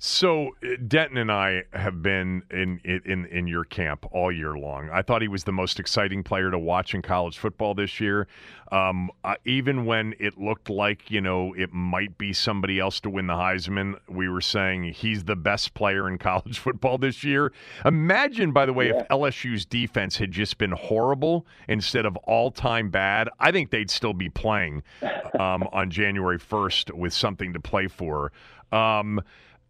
So 0.00 0.54
uh, 0.62 0.76
Denton 0.86 1.16
and 1.16 1.32
I 1.32 1.64
have 1.72 2.02
been 2.02 2.44
in, 2.52 2.80
in 2.84 3.26
in 3.26 3.48
your 3.48 3.64
camp 3.64 4.06
all 4.12 4.30
year 4.30 4.56
long. 4.56 4.88
I 4.90 5.02
thought 5.02 5.22
he 5.22 5.28
was 5.28 5.42
the 5.42 5.52
most 5.52 5.80
exciting 5.80 6.22
player 6.22 6.52
to 6.52 6.58
watch 6.58 6.94
in 6.94 7.02
college 7.02 7.36
football 7.36 7.74
this 7.74 7.98
year. 7.98 8.28
Um, 8.70 9.10
uh, 9.24 9.34
even 9.44 9.86
when 9.86 10.14
it 10.20 10.38
looked 10.38 10.70
like 10.70 11.10
you 11.10 11.20
know 11.20 11.52
it 11.54 11.72
might 11.72 12.16
be 12.16 12.32
somebody 12.32 12.78
else 12.78 13.00
to 13.00 13.10
win 13.10 13.26
the 13.26 13.34
Heisman, 13.34 13.98
we 14.08 14.28
were 14.28 14.40
saying 14.40 14.84
he's 14.84 15.24
the 15.24 15.34
best 15.34 15.74
player 15.74 16.08
in 16.08 16.16
college 16.18 16.60
football 16.60 16.96
this 16.96 17.24
year. 17.24 17.52
Imagine, 17.84 18.52
by 18.52 18.66
the 18.66 18.72
way, 18.72 18.90
yeah. 18.90 19.00
if 19.00 19.08
LSU's 19.08 19.66
defense 19.66 20.16
had 20.16 20.30
just 20.30 20.58
been 20.58 20.72
horrible 20.72 21.44
instead 21.66 22.06
of 22.06 22.16
all 22.18 22.52
time 22.52 22.88
bad. 22.88 23.28
I 23.40 23.50
think 23.50 23.70
they'd 23.70 23.90
still 23.90 24.14
be 24.14 24.28
playing 24.28 24.84
um, 25.40 25.64
on 25.72 25.90
January 25.90 26.38
first 26.38 26.94
with 26.94 27.12
something 27.12 27.52
to 27.52 27.58
play 27.58 27.88
for. 27.88 28.30
Um, 28.70 29.22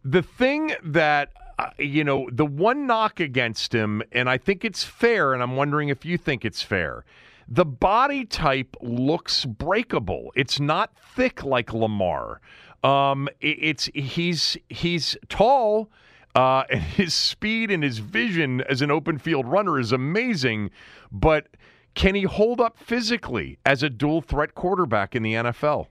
the 0.03 0.21
thing 0.21 0.73
that 0.83 1.31
uh, 1.59 1.71
you 1.77 2.05
know, 2.05 2.29
the 2.31 2.45
one 2.45 2.87
knock 2.87 3.19
against 3.19 3.75
him, 3.75 4.01
and 4.13 4.29
I 4.29 4.37
think 4.37 4.63
it's 4.63 4.85
fair, 4.85 5.33
and 5.33 5.43
I'm 5.43 5.57
wondering 5.57 5.89
if 5.89 6.05
you 6.05 6.17
think 6.17 6.45
it's 6.45 6.61
fair. 6.61 7.03
The 7.49 7.65
body 7.65 8.23
type 8.23 8.77
looks 8.79 9.43
breakable. 9.43 10.31
It's 10.35 10.61
not 10.61 10.93
thick 11.15 11.43
like 11.43 11.73
Lamar. 11.73 12.39
Um, 12.81 13.27
it, 13.41 13.57
it's 13.59 13.89
he's 13.93 14.55
he's 14.69 15.17
tall, 15.27 15.89
uh, 16.33 16.63
and 16.69 16.81
his 16.99 17.13
speed 17.13 17.71
and 17.71 17.83
his 17.83 17.97
vision 17.97 18.61
as 18.61 18.81
an 18.81 18.89
open 18.89 19.17
field 19.17 19.45
runner 19.45 19.77
is 19.77 19.91
amazing. 19.91 20.69
But 21.11 21.47
can 21.93 22.15
he 22.15 22.23
hold 22.23 22.61
up 22.61 22.77
physically 22.77 23.59
as 23.65 23.83
a 23.83 23.89
dual 23.89 24.21
threat 24.21 24.55
quarterback 24.55 25.13
in 25.13 25.23
the 25.23 25.33
NFL? 25.33 25.87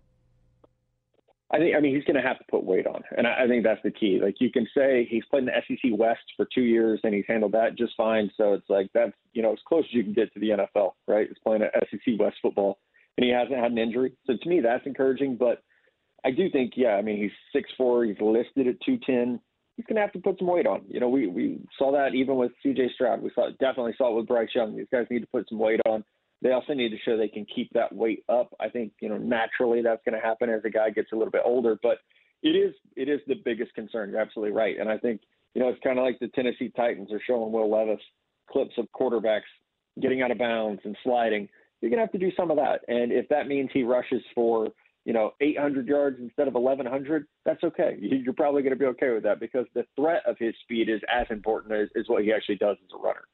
I 1.50 1.58
think 1.58 1.74
I 1.74 1.80
mean 1.80 1.94
he's 1.94 2.04
going 2.04 2.20
to 2.20 2.26
have 2.26 2.38
to 2.38 2.44
put 2.50 2.64
weight 2.64 2.86
on, 2.86 3.02
and 3.16 3.26
I, 3.26 3.44
I 3.44 3.46
think 3.48 3.64
that's 3.64 3.82
the 3.82 3.90
key. 3.90 4.20
Like 4.22 4.36
you 4.38 4.50
can 4.52 4.66
say 4.76 5.06
he's 5.08 5.24
played 5.30 5.44
in 5.44 5.46
the 5.46 5.62
SEC 5.66 5.98
West 5.98 6.20
for 6.36 6.46
two 6.54 6.62
years 6.62 7.00
and 7.04 7.14
he's 7.14 7.24
handled 7.26 7.52
that 7.52 7.76
just 7.76 7.94
fine. 7.96 8.30
So 8.36 8.52
it's 8.52 8.68
like 8.68 8.90
that's 8.92 9.12
you 9.32 9.42
know 9.42 9.52
as 9.52 9.58
close 9.66 9.84
as 9.84 9.94
you 9.94 10.04
can 10.04 10.12
get 10.12 10.32
to 10.34 10.40
the 10.40 10.50
NFL, 10.50 10.92
right? 11.06 11.26
He's 11.26 11.38
playing 11.42 11.62
at 11.62 11.72
SEC 11.90 12.18
West 12.18 12.36
football, 12.42 12.78
and 13.16 13.24
he 13.24 13.30
hasn't 13.30 13.58
had 13.58 13.72
an 13.72 13.78
injury. 13.78 14.12
So 14.26 14.34
to 14.40 14.48
me, 14.48 14.60
that's 14.60 14.86
encouraging. 14.86 15.36
But 15.36 15.62
I 16.24 16.32
do 16.32 16.50
think, 16.50 16.74
yeah, 16.76 16.96
I 16.96 17.02
mean 17.02 17.16
he's 17.16 17.30
six 17.52 17.70
four, 17.78 18.04
he's 18.04 18.20
listed 18.20 18.68
at 18.68 18.80
two 18.84 18.98
ten. 19.06 19.40
He's 19.76 19.86
going 19.86 19.94
to 19.94 20.02
have 20.02 20.12
to 20.14 20.18
put 20.18 20.40
some 20.40 20.48
weight 20.48 20.66
on. 20.66 20.82
You 20.88 21.00
know, 21.00 21.08
we 21.08 21.28
we 21.28 21.60
saw 21.78 21.92
that 21.92 22.14
even 22.14 22.36
with 22.36 22.50
C.J. 22.64 22.90
Stroud. 22.94 23.22
We 23.22 23.30
saw 23.34 23.48
definitely 23.60 23.94
saw 23.96 24.12
it 24.12 24.16
with 24.16 24.26
Bryce 24.26 24.48
Young. 24.52 24.76
These 24.76 24.88
guys 24.92 25.06
need 25.08 25.20
to 25.20 25.28
put 25.28 25.48
some 25.48 25.60
weight 25.60 25.80
on 25.86 26.04
they 26.42 26.52
also 26.52 26.72
need 26.72 26.90
to 26.90 26.98
show 27.04 27.16
they 27.16 27.28
can 27.28 27.46
keep 27.52 27.72
that 27.72 27.94
weight 27.94 28.24
up. 28.28 28.54
I 28.60 28.68
think 28.68 28.92
you 29.00 29.08
know 29.08 29.18
naturally 29.18 29.82
that's 29.82 30.02
going 30.04 30.20
to 30.20 30.26
happen 30.26 30.50
as 30.50 30.62
the 30.62 30.70
guy 30.70 30.90
gets 30.90 31.12
a 31.12 31.16
little 31.16 31.32
bit 31.32 31.42
older, 31.44 31.78
but 31.82 31.98
it 32.42 32.50
is 32.50 32.74
it 32.96 33.08
is 33.08 33.20
the 33.26 33.34
biggest 33.44 33.74
concern. 33.74 34.10
You're 34.10 34.20
absolutely 34.20 34.54
right, 34.54 34.78
and 34.78 34.88
I 34.88 34.98
think 34.98 35.22
you 35.54 35.62
know 35.62 35.68
it's 35.68 35.82
kind 35.82 35.98
of 35.98 36.04
like 36.04 36.18
the 36.20 36.28
Tennessee 36.28 36.72
Titans 36.76 37.12
are 37.12 37.20
showing 37.26 37.52
Will 37.52 37.70
Levis 37.70 38.02
clips 38.50 38.74
of 38.78 38.86
quarterbacks 38.98 39.42
getting 40.00 40.22
out 40.22 40.30
of 40.30 40.38
bounds 40.38 40.80
and 40.84 40.96
sliding. 41.02 41.48
You're 41.80 41.90
going 41.90 41.98
to 41.98 42.04
have 42.04 42.12
to 42.12 42.18
do 42.18 42.32
some 42.36 42.50
of 42.50 42.56
that, 42.56 42.80
and 42.88 43.12
if 43.12 43.28
that 43.28 43.48
means 43.48 43.70
he 43.72 43.82
rushes 43.82 44.22
for 44.34 44.68
you 45.04 45.12
know 45.12 45.32
800 45.40 45.88
yards 45.88 46.18
instead 46.20 46.46
of 46.46 46.54
1100, 46.54 47.26
that's 47.44 47.64
okay. 47.64 47.96
You're 48.00 48.34
probably 48.34 48.62
going 48.62 48.74
to 48.74 48.78
be 48.78 48.86
okay 48.86 49.10
with 49.10 49.24
that 49.24 49.40
because 49.40 49.66
the 49.74 49.84
threat 49.96 50.22
of 50.26 50.36
his 50.38 50.54
speed 50.62 50.88
is 50.88 51.00
as 51.12 51.26
important 51.30 51.74
as, 51.74 51.88
as 51.98 52.04
what 52.08 52.22
he 52.22 52.32
actually 52.32 52.56
does 52.56 52.76
as 52.84 52.90
a 52.94 53.02
runner. 53.02 53.24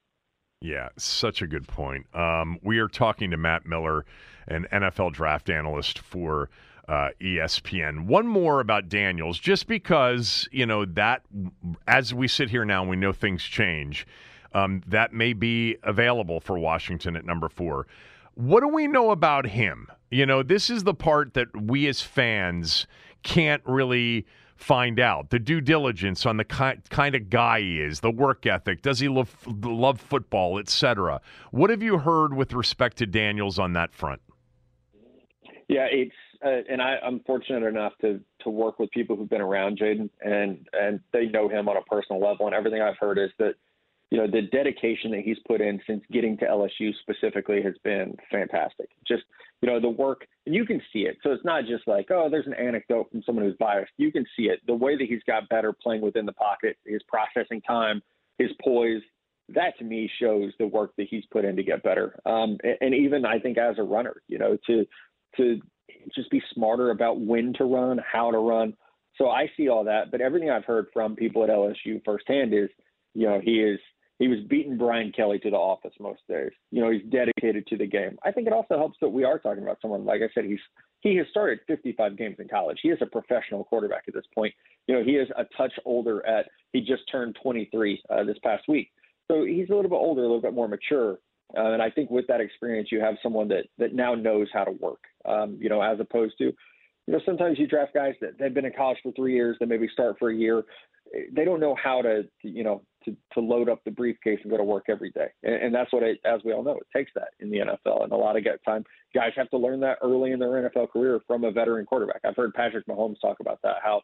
Yeah, 0.64 0.88
such 0.96 1.42
a 1.42 1.46
good 1.46 1.68
point. 1.68 2.06
Um, 2.14 2.58
we 2.62 2.78
are 2.78 2.88
talking 2.88 3.30
to 3.32 3.36
Matt 3.36 3.66
Miller, 3.66 4.06
an 4.48 4.66
NFL 4.72 5.12
draft 5.12 5.50
analyst 5.50 5.98
for 5.98 6.48
uh, 6.88 7.10
ESPN. 7.20 8.06
One 8.06 8.26
more 8.26 8.60
about 8.60 8.88
Daniels, 8.88 9.38
just 9.38 9.66
because, 9.66 10.48
you 10.52 10.64
know, 10.64 10.86
that 10.86 11.20
as 11.86 12.14
we 12.14 12.28
sit 12.28 12.48
here 12.48 12.64
now, 12.64 12.82
we 12.82 12.96
know 12.96 13.12
things 13.12 13.44
change. 13.44 14.06
Um, 14.54 14.80
that 14.86 15.12
may 15.12 15.34
be 15.34 15.76
available 15.82 16.40
for 16.40 16.58
Washington 16.58 17.14
at 17.14 17.26
number 17.26 17.50
four. 17.50 17.86
What 18.32 18.60
do 18.60 18.68
we 18.68 18.86
know 18.86 19.10
about 19.10 19.44
him? 19.44 19.88
You 20.10 20.24
know, 20.24 20.42
this 20.42 20.70
is 20.70 20.84
the 20.84 20.94
part 20.94 21.34
that 21.34 21.54
we 21.54 21.86
as 21.88 22.00
fans 22.00 22.86
can't 23.22 23.60
really 23.66 24.24
find 24.56 25.00
out 25.00 25.30
the 25.30 25.38
due 25.38 25.60
diligence 25.60 26.24
on 26.26 26.36
the 26.36 26.44
ki- 26.44 26.80
kind 26.90 27.14
of 27.14 27.30
guy 27.30 27.60
he 27.60 27.80
is, 27.80 28.00
the 28.00 28.10
work 28.10 28.46
ethic, 28.46 28.82
does 28.82 29.00
he 29.00 29.08
love, 29.08 29.36
love 29.46 30.00
football, 30.00 30.58
etc. 30.58 31.20
What 31.50 31.70
have 31.70 31.82
you 31.82 31.98
heard 31.98 32.34
with 32.34 32.52
respect 32.52 32.96
to 32.98 33.06
Daniels 33.06 33.58
on 33.58 33.72
that 33.74 33.94
front? 33.94 34.20
Yeah, 35.68 35.86
it's 35.90 36.14
uh, 36.44 36.60
and 36.70 36.82
I, 36.82 36.96
I'm 37.02 37.20
fortunate 37.20 37.66
enough 37.66 37.94
to 38.02 38.20
to 38.40 38.50
work 38.50 38.78
with 38.78 38.90
people 38.90 39.16
who've 39.16 39.30
been 39.30 39.40
around 39.40 39.78
Jayden 39.78 40.10
and 40.20 40.68
and 40.74 41.00
they 41.12 41.26
know 41.26 41.48
him 41.48 41.68
on 41.68 41.76
a 41.76 41.82
personal 41.82 42.20
level. 42.20 42.46
And 42.46 42.54
everything 42.54 42.82
I've 42.82 42.98
heard 42.98 43.18
is 43.18 43.30
that 43.38 43.54
you 44.14 44.20
know, 44.20 44.28
the 44.28 44.42
dedication 44.42 45.10
that 45.10 45.22
he's 45.24 45.38
put 45.44 45.60
in 45.60 45.80
since 45.88 46.04
getting 46.12 46.36
to 46.38 46.44
LSU 46.44 46.92
specifically 47.00 47.60
has 47.62 47.74
been 47.82 48.16
fantastic. 48.30 48.90
Just, 49.04 49.24
you 49.64 49.70
know, 49.70 49.80
the 49.80 49.88
work, 49.88 50.26
and 50.44 50.54
you 50.54 50.66
can 50.66 50.78
see 50.92 51.06
it. 51.06 51.16
So 51.22 51.32
it's 51.32 51.42
not 51.42 51.64
just 51.64 51.88
like, 51.88 52.10
oh, 52.10 52.28
there's 52.30 52.46
an 52.46 52.52
anecdote 52.52 53.10
from 53.10 53.22
someone 53.24 53.46
who's 53.46 53.56
biased. 53.58 53.92
You 53.96 54.12
can 54.12 54.26
see 54.36 54.42
it. 54.42 54.60
The 54.66 54.74
way 54.74 54.94
that 54.94 55.06
he's 55.08 55.22
got 55.26 55.48
better 55.48 55.72
playing 55.72 56.02
within 56.02 56.26
the 56.26 56.34
pocket, 56.34 56.76
his 56.84 57.00
processing 57.08 57.62
time, 57.62 58.02
his 58.36 58.50
poise, 58.62 59.00
that 59.48 59.72
to 59.78 59.84
me 59.84 60.10
shows 60.20 60.52
the 60.58 60.66
work 60.66 60.92
that 60.98 61.06
he's 61.08 61.24
put 61.30 61.46
in 61.46 61.56
to 61.56 61.62
get 61.62 61.82
better. 61.82 62.14
Um, 62.26 62.58
and, 62.62 62.76
and 62.82 62.94
even 62.94 63.24
I 63.24 63.38
think 63.38 63.56
as 63.56 63.76
a 63.78 63.82
runner, 63.82 64.16
you 64.28 64.36
know, 64.36 64.58
to 64.66 64.84
to 65.38 65.62
just 66.14 66.30
be 66.30 66.42
smarter 66.52 66.90
about 66.90 67.20
when 67.22 67.54
to 67.54 67.64
run, 67.64 67.98
how 68.06 68.30
to 68.32 68.38
run. 68.38 68.74
So 69.16 69.30
I 69.30 69.50
see 69.56 69.70
all 69.70 69.84
that, 69.84 70.10
but 70.10 70.20
everything 70.20 70.50
I've 70.50 70.66
heard 70.66 70.88
from 70.92 71.16
people 71.16 71.42
at 71.42 71.48
LSU 71.48 72.04
firsthand 72.04 72.52
is, 72.52 72.68
you 73.14 73.26
know, 73.26 73.40
he 73.42 73.62
is 73.62 73.80
he 74.18 74.28
was 74.28 74.38
beating 74.48 74.78
Brian 74.78 75.12
Kelly 75.12 75.38
to 75.40 75.50
the 75.50 75.56
office 75.56 75.92
most 75.98 76.20
days. 76.28 76.52
You 76.70 76.82
know, 76.82 76.90
he's 76.90 77.02
dedicated 77.10 77.66
to 77.68 77.76
the 77.76 77.86
game. 77.86 78.16
I 78.24 78.30
think 78.30 78.46
it 78.46 78.52
also 78.52 78.76
helps 78.76 78.98
that 79.00 79.08
we 79.08 79.24
are 79.24 79.38
talking 79.38 79.62
about 79.62 79.78
someone 79.82 80.04
like 80.04 80.20
I 80.22 80.28
said. 80.34 80.44
He's 80.44 80.60
he 81.00 81.16
has 81.16 81.26
started 81.30 81.58
55 81.66 82.16
games 82.16 82.36
in 82.38 82.48
college. 82.48 82.78
He 82.82 82.88
is 82.88 82.98
a 83.02 83.06
professional 83.06 83.64
quarterback 83.64 84.04
at 84.08 84.14
this 84.14 84.24
point. 84.34 84.54
You 84.86 84.94
know, 84.94 85.04
he 85.04 85.12
is 85.12 85.28
a 85.36 85.44
touch 85.56 85.72
older 85.84 86.24
at 86.26 86.46
he 86.72 86.80
just 86.80 87.02
turned 87.10 87.36
23 87.42 88.02
uh, 88.08 88.24
this 88.24 88.38
past 88.42 88.64
week, 88.68 88.90
so 89.30 89.44
he's 89.44 89.68
a 89.70 89.74
little 89.74 89.90
bit 89.90 89.96
older, 89.96 90.22
a 90.22 90.26
little 90.26 90.40
bit 90.40 90.54
more 90.54 90.68
mature. 90.68 91.18
Uh, 91.56 91.72
and 91.72 91.82
I 91.82 91.90
think 91.90 92.10
with 92.10 92.26
that 92.28 92.40
experience, 92.40 92.90
you 92.90 93.00
have 93.00 93.16
someone 93.22 93.48
that 93.48 93.66
that 93.78 93.94
now 93.94 94.14
knows 94.14 94.48
how 94.52 94.64
to 94.64 94.72
work. 94.72 95.00
Um, 95.24 95.58
you 95.60 95.68
know, 95.68 95.82
as 95.82 95.98
opposed 96.00 96.38
to 96.38 96.52
you 97.06 97.12
know, 97.12 97.20
sometimes 97.26 97.58
you 97.58 97.66
draft 97.66 97.94
guys 97.94 98.14
that 98.20 98.38
they've 98.38 98.54
been 98.54 98.64
in 98.64 98.72
college 98.72 98.98
for 99.02 99.12
three 99.12 99.34
years, 99.34 99.56
they 99.60 99.66
maybe 99.66 99.88
start 99.92 100.16
for 100.18 100.30
a 100.30 100.34
year. 100.34 100.64
They 101.32 101.44
don't 101.44 101.60
know 101.60 101.76
how 101.82 102.02
to, 102.02 102.22
you 102.42 102.64
know, 102.64 102.82
to, 103.04 103.16
to 103.34 103.40
load 103.40 103.68
up 103.68 103.82
the 103.84 103.90
briefcase 103.90 104.38
and 104.42 104.50
go 104.50 104.56
to 104.56 104.64
work 104.64 104.84
every 104.88 105.10
day. 105.10 105.28
And, 105.42 105.54
and 105.54 105.74
that's 105.74 105.92
what 105.92 106.02
it, 106.02 106.18
as 106.24 106.40
we 106.44 106.52
all 106.52 106.62
know, 106.62 106.76
it 106.76 106.86
takes 106.96 107.12
that 107.14 107.28
in 107.40 107.50
the 107.50 107.58
NFL. 107.58 108.04
And 108.04 108.12
a 108.12 108.16
lot 108.16 108.36
of 108.36 108.44
time 108.64 108.84
guys 109.14 109.32
have 109.36 109.50
to 109.50 109.58
learn 109.58 109.80
that 109.80 109.98
early 110.02 110.32
in 110.32 110.38
their 110.38 110.48
NFL 110.48 110.90
career 110.90 111.20
from 111.26 111.44
a 111.44 111.52
veteran 111.52 111.86
quarterback. 111.86 112.20
I've 112.24 112.36
heard 112.36 112.54
Patrick 112.54 112.86
Mahomes 112.86 113.20
talk 113.20 113.40
about 113.40 113.60
that, 113.62 113.76
how 113.82 114.02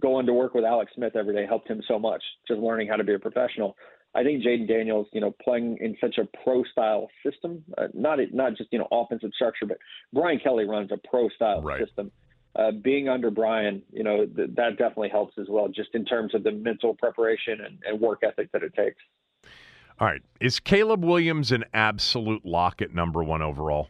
going 0.00 0.26
to 0.26 0.32
work 0.32 0.54
with 0.54 0.64
Alex 0.64 0.92
Smith 0.94 1.16
every 1.16 1.34
day 1.34 1.46
helped 1.46 1.68
him 1.68 1.80
so 1.86 1.98
much, 1.98 2.22
just 2.48 2.60
learning 2.60 2.88
how 2.88 2.96
to 2.96 3.04
be 3.04 3.14
a 3.14 3.18
professional. 3.18 3.76
I 4.16 4.22
think 4.22 4.44
Jayden 4.44 4.68
Daniels, 4.68 5.08
you 5.12 5.20
know, 5.20 5.34
playing 5.42 5.78
in 5.80 5.96
such 6.00 6.18
a 6.18 6.28
pro 6.44 6.62
style 6.64 7.08
system, 7.28 7.64
uh, 7.78 7.88
not 7.94 8.18
not 8.32 8.56
just 8.56 8.72
you 8.72 8.78
know 8.78 8.86
offensive 8.92 9.30
structure, 9.34 9.66
but 9.66 9.78
Brian 10.12 10.38
Kelly 10.38 10.66
runs 10.66 10.90
a 10.92 11.08
pro 11.08 11.28
style 11.30 11.62
right. 11.62 11.84
system 11.84 12.12
uh, 12.56 12.70
being 12.70 13.08
under 13.08 13.30
Brian, 13.30 13.82
you 13.92 14.04
know, 14.04 14.26
th- 14.26 14.50
that 14.54 14.78
definitely 14.78 15.08
helps 15.08 15.36
as 15.38 15.46
well, 15.48 15.68
just 15.68 15.90
in 15.94 16.04
terms 16.04 16.34
of 16.34 16.44
the 16.44 16.52
mental 16.52 16.94
preparation 16.94 17.60
and, 17.60 17.78
and 17.86 18.00
work 18.00 18.20
ethic 18.22 18.50
that 18.52 18.62
it 18.62 18.74
takes. 18.74 19.00
All 19.98 20.06
right. 20.06 20.22
Is 20.40 20.60
Caleb 20.60 21.04
Williams 21.04 21.52
an 21.52 21.64
absolute 21.72 22.44
lock 22.44 22.82
at 22.82 22.94
number 22.94 23.22
one 23.22 23.42
overall? 23.42 23.88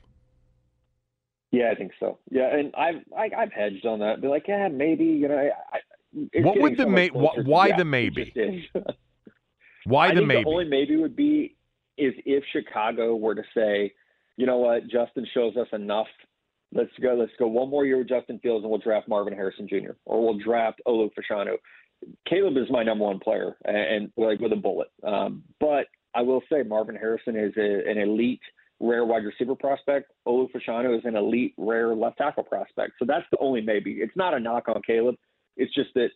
Yeah, 1.50 1.70
I 1.70 1.76
think 1.76 1.92
so. 2.00 2.18
Yeah, 2.30 2.54
and 2.54 2.74
I've 2.74 2.96
I, 3.16 3.22
have 3.24 3.32
i 3.32 3.40
have 3.40 3.52
hedged 3.52 3.86
on 3.86 4.00
that. 4.00 4.20
Be 4.20 4.26
like, 4.26 4.46
yeah, 4.48 4.68
maybe. 4.68 5.04
You 5.04 5.28
know, 5.28 5.50
I, 5.72 6.40
what 6.40 6.60
would 6.60 6.76
the 6.76 6.82
so 6.82 6.88
may? 6.88 7.08
Why, 7.08 7.30
why 7.44 7.66
yeah, 7.68 7.76
the 7.76 7.84
maybe? 7.84 8.68
why 9.84 10.08
I 10.08 10.14
the 10.14 10.22
maybe? 10.22 10.42
The 10.42 10.50
only 10.50 10.64
maybe 10.64 10.96
would 10.96 11.14
be 11.14 11.56
is 11.96 12.12
if 12.26 12.42
Chicago 12.52 13.14
were 13.14 13.36
to 13.36 13.44
say, 13.56 13.92
you 14.36 14.46
know 14.46 14.58
what, 14.58 14.88
Justin 14.88 15.26
shows 15.32 15.56
us 15.56 15.68
enough 15.72 16.08
let's 16.74 16.90
go, 17.00 17.14
let's 17.14 17.32
go 17.38 17.46
one 17.46 17.70
more 17.70 17.86
year 17.86 17.98
with 17.98 18.08
Justin 18.08 18.38
Fields 18.40 18.64
and 18.64 18.70
we'll 18.70 18.80
draft 18.80 19.08
Marvin 19.08 19.32
Harrison 19.32 19.68
Jr. 19.68 19.92
or 20.04 20.22
we'll 20.22 20.38
draft 20.38 20.80
Olu 20.86 21.10
Fashanu. 21.14 21.56
Caleb 22.28 22.56
is 22.56 22.70
my 22.70 22.82
number 22.82 23.04
one 23.04 23.18
player 23.18 23.56
and, 23.64 23.76
and 23.76 24.12
like 24.16 24.40
with 24.40 24.52
a 24.52 24.56
bullet. 24.56 24.88
Um, 25.02 25.42
but 25.60 25.86
I 26.14 26.22
will 26.22 26.42
say 26.50 26.62
Marvin 26.62 26.96
Harrison 26.96 27.36
is 27.36 27.52
a, 27.56 27.88
an 27.88 27.98
elite 27.98 28.42
rare 28.80 29.04
wide 29.04 29.24
receiver 29.24 29.54
prospect. 29.54 30.12
Olu 30.26 30.48
Fashanu 30.50 30.98
is 30.98 31.04
an 31.04 31.16
elite 31.16 31.54
rare 31.56 31.94
left 31.94 32.18
tackle 32.18 32.44
prospect. 32.44 32.94
So 32.98 33.04
that's 33.06 33.26
the 33.30 33.38
only 33.38 33.60
maybe. 33.60 33.92
It's 33.92 34.16
not 34.16 34.34
a 34.34 34.40
knock 34.40 34.68
on 34.68 34.82
Caleb. 34.86 35.16
It's 35.56 35.72
just 35.72 35.90
that 35.94 36.08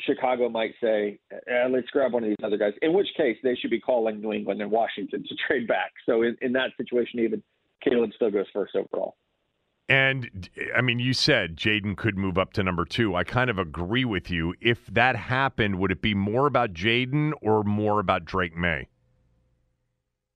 Chicago 0.00 0.48
might 0.48 0.74
say, 0.82 1.18
eh, 1.32 1.66
let's 1.70 1.88
grab 1.90 2.12
one 2.12 2.24
of 2.24 2.28
these 2.28 2.44
other 2.44 2.56
guys, 2.56 2.72
in 2.82 2.92
which 2.92 3.08
case 3.16 3.36
they 3.42 3.54
should 3.54 3.70
be 3.70 3.80
calling 3.80 4.20
New 4.20 4.32
England 4.32 4.60
and 4.60 4.70
Washington 4.70 5.24
to 5.28 5.34
trade 5.46 5.66
back. 5.66 5.92
So 6.06 6.22
in, 6.22 6.36
in 6.40 6.52
that 6.52 6.70
situation, 6.76 7.20
even 7.20 7.42
Caleb 7.82 8.10
still 8.14 8.30
goes 8.30 8.46
first 8.52 8.74
overall. 8.76 9.16
And 9.88 10.48
I 10.74 10.80
mean, 10.80 10.98
you 10.98 11.12
said 11.12 11.56
Jayden 11.56 11.96
could 11.96 12.16
move 12.16 12.38
up 12.38 12.52
to 12.54 12.62
number 12.62 12.84
two. 12.84 13.14
I 13.14 13.24
kind 13.24 13.50
of 13.50 13.58
agree 13.58 14.04
with 14.04 14.30
you. 14.30 14.54
If 14.60 14.86
that 14.86 15.16
happened, 15.16 15.78
would 15.78 15.90
it 15.90 16.00
be 16.00 16.14
more 16.14 16.46
about 16.46 16.72
Jayden 16.72 17.32
or 17.42 17.62
more 17.62 18.00
about 18.00 18.24
Drake 18.24 18.56
Maye? 18.56 18.88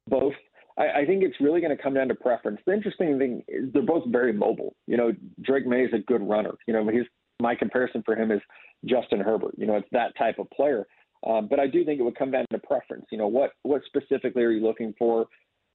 Both. 0.09 0.35
I, 0.79 1.01
I 1.01 1.07
think 1.07 1.23
it's 1.23 1.37
really 1.41 1.61
going 1.61 1.75
to 1.75 1.83
come 1.83 1.95
down 1.95 2.09
to 2.09 2.15
preference. 2.15 2.61
The 2.67 2.75
interesting 2.75 3.19
thing 3.19 3.43
is 3.49 3.73
they're 3.73 3.83
both 3.83 4.05
very 4.09 4.33
mobile. 4.33 4.75
You 4.87 4.97
know, 4.97 5.13
Drake 5.43 5.67
Maye 5.67 5.85
is 5.85 5.95
a 5.95 5.99
good 5.99 6.23
runner. 6.23 6.55
You 6.67 6.75
know, 6.75 6.87
his 6.89 7.07
my 7.41 7.55
comparison 7.55 8.03
for 8.05 8.17
him 8.17 8.31
is 8.31 8.41
Justin 8.85 9.21
Herbert. 9.21 9.55
You 9.57 9.67
know, 9.67 9.77
it's 9.77 9.89
that 9.93 10.17
type 10.17 10.39
of 10.39 10.51
player. 10.51 10.87
Um, 11.27 11.49
but 11.49 11.59
I 11.59 11.67
do 11.67 11.85
think 11.85 11.99
it 11.99 12.03
would 12.03 12.17
come 12.17 12.31
down 12.31 12.45
to 12.53 12.59
preference. 12.59 13.07
You 13.11 13.19
know, 13.19 13.27
what 13.27 13.53
what 13.63 13.83
specifically 13.87 14.43
are 14.43 14.51
you 14.51 14.65
looking 14.65 14.95
for? 14.99 15.27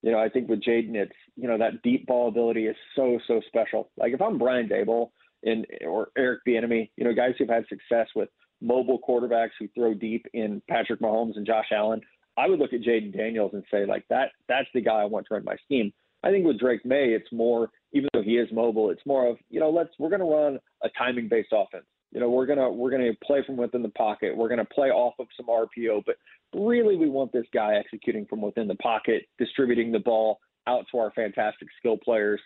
You 0.01 0.11
know, 0.11 0.19
I 0.19 0.29
think 0.29 0.49
with 0.49 0.63
Jayden, 0.63 0.95
it's 0.95 1.11
you 1.35 1.47
know 1.47 1.57
that 1.57 1.81
deep 1.83 2.07
ball 2.07 2.27
ability 2.27 2.65
is 2.65 2.75
so 2.95 3.19
so 3.27 3.41
special. 3.47 3.91
Like 3.97 4.13
if 4.13 4.21
I'm 4.21 4.37
Brian 4.37 4.67
Daboll 4.67 5.11
and 5.43 5.65
or 5.85 6.09
Eric 6.17 6.41
Bieniemy, 6.47 6.89
you 6.97 7.03
know, 7.03 7.13
guys 7.13 7.33
who've 7.37 7.49
had 7.49 7.65
success 7.67 8.07
with 8.15 8.29
mobile 8.61 8.99
quarterbacks 9.07 9.51
who 9.59 9.67
throw 9.69 9.93
deep 9.93 10.25
in 10.33 10.61
Patrick 10.69 11.01
Mahomes 11.01 11.35
and 11.35 11.45
Josh 11.45 11.67
Allen, 11.71 12.01
I 12.37 12.47
would 12.47 12.59
look 12.59 12.73
at 12.73 12.81
Jayden 12.81 13.15
Daniels 13.15 13.51
and 13.53 13.63
say 13.71 13.85
like 13.85 14.05
that 14.09 14.29
that's 14.47 14.69
the 14.73 14.81
guy 14.81 15.01
I 15.01 15.05
want 15.05 15.27
to 15.27 15.35
run 15.35 15.43
my 15.43 15.55
scheme. 15.65 15.91
I 16.23 16.29
think 16.29 16.45
with 16.45 16.59
Drake 16.59 16.85
Maye, 16.85 17.13
it's 17.13 17.31
more 17.31 17.69
even 17.93 18.09
though 18.13 18.21
he 18.21 18.37
is 18.37 18.47
mobile, 18.51 18.89
it's 18.89 19.05
more 19.05 19.27
of 19.27 19.37
you 19.49 19.59
know 19.59 19.69
let's 19.69 19.91
we're 19.99 20.09
going 20.09 20.19
to 20.19 20.25
run 20.25 20.59
a 20.83 20.89
timing 20.97 21.27
based 21.27 21.53
offense. 21.53 21.85
You 22.11 22.19
know 22.19 22.29
we're 22.29 22.45
gonna 22.45 22.69
we're 22.69 22.91
gonna 22.91 23.11
play 23.23 23.43
from 23.45 23.57
within 23.57 23.81
the 23.81 23.89
pocket. 23.89 24.35
We're 24.35 24.49
gonna 24.49 24.65
play 24.65 24.89
off 24.89 25.13
of 25.19 25.27
some 25.37 25.47
RPO, 25.47 26.03
but 26.05 26.15
really 26.53 26.97
we 26.97 27.09
want 27.09 27.31
this 27.31 27.45
guy 27.53 27.75
executing 27.75 28.25
from 28.25 28.41
within 28.41 28.67
the 28.67 28.75
pocket, 28.75 29.23
distributing 29.37 29.91
the 29.91 29.99
ball 29.99 30.39
out 30.67 30.85
to 30.91 30.97
our 30.97 31.11
fantastic 31.11 31.69
skill 31.79 31.97
players. 31.97 32.41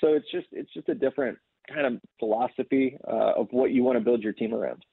So 0.00 0.08
it's 0.08 0.30
just 0.30 0.46
it's 0.52 0.72
just 0.72 0.88
a 0.88 0.94
different 0.94 1.38
kind 1.72 1.86
of 1.86 2.00
philosophy 2.18 2.98
uh, 3.08 3.32
of 3.36 3.48
what 3.50 3.70
you 3.70 3.82
want 3.82 3.98
to 3.98 4.04
build 4.04 4.22
your 4.22 4.32
team 4.32 4.54
around. 4.54 4.84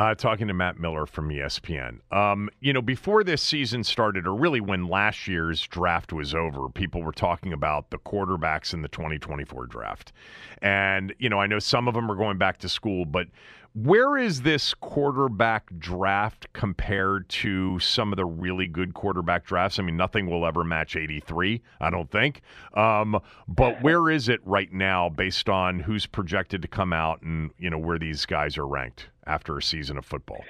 Uh, 0.00 0.14
talking 0.14 0.48
to 0.48 0.54
Matt 0.54 0.80
Miller 0.80 1.04
from 1.04 1.28
ESPN. 1.28 1.98
Um, 2.10 2.48
you 2.60 2.72
know, 2.72 2.80
before 2.80 3.22
this 3.22 3.42
season 3.42 3.84
started, 3.84 4.26
or 4.26 4.34
really 4.34 4.58
when 4.58 4.88
last 4.88 5.28
year's 5.28 5.60
draft 5.66 6.10
was 6.10 6.34
over, 6.34 6.70
people 6.70 7.02
were 7.02 7.12
talking 7.12 7.52
about 7.52 7.90
the 7.90 7.98
quarterbacks 7.98 8.72
in 8.72 8.80
the 8.80 8.88
2024 8.88 9.66
draft. 9.66 10.14
And, 10.62 11.14
you 11.18 11.28
know, 11.28 11.38
I 11.38 11.46
know 11.46 11.58
some 11.58 11.86
of 11.86 11.92
them 11.92 12.10
are 12.10 12.14
going 12.14 12.38
back 12.38 12.56
to 12.60 12.68
school, 12.70 13.04
but 13.04 13.28
where 13.74 14.16
is 14.16 14.42
this 14.42 14.74
quarterback 14.74 15.70
draft 15.78 16.52
compared 16.52 17.28
to 17.28 17.78
some 17.78 18.12
of 18.12 18.16
the 18.16 18.24
really 18.24 18.66
good 18.66 18.94
quarterback 18.94 19.44
drafts? 19.44 19.78
I 19.78 19.82
mean, 19.82 19.96
nothing 19.96 20.28
will 20.28 20.44
ever 20.44 20.64
match 20.64 20.96
83, 20.96 21.62
I 21.80 21.90
don't 21.90 22.10
think. 22.10 22.40
Um, 22.74 23.20
but 23.46 23.80
where 23.82 24.10
is 24.10 24.28
it 24.28 24.40
right 24.44 24.72
now 24.72 25.08
based 25.08 25.48
on 25.48 25.80
who's 25.80 26.06
projected 26.06 26.62
to 26.62 26.68
come 26.68 26.92
out 26.92 27.22
and, 27.22 27.52
you 27.58 27.70
know, 27.70 27.78
where 27.78 27.98
these 27.98 28.26
guys 28.26 28.58
are 28.58 28.66
ranked 28.66 29.08
after 29.26 29.56
a 29.56 29.62
season 29.62 29.96
of 29.96 30.04
football? 30.04 30.44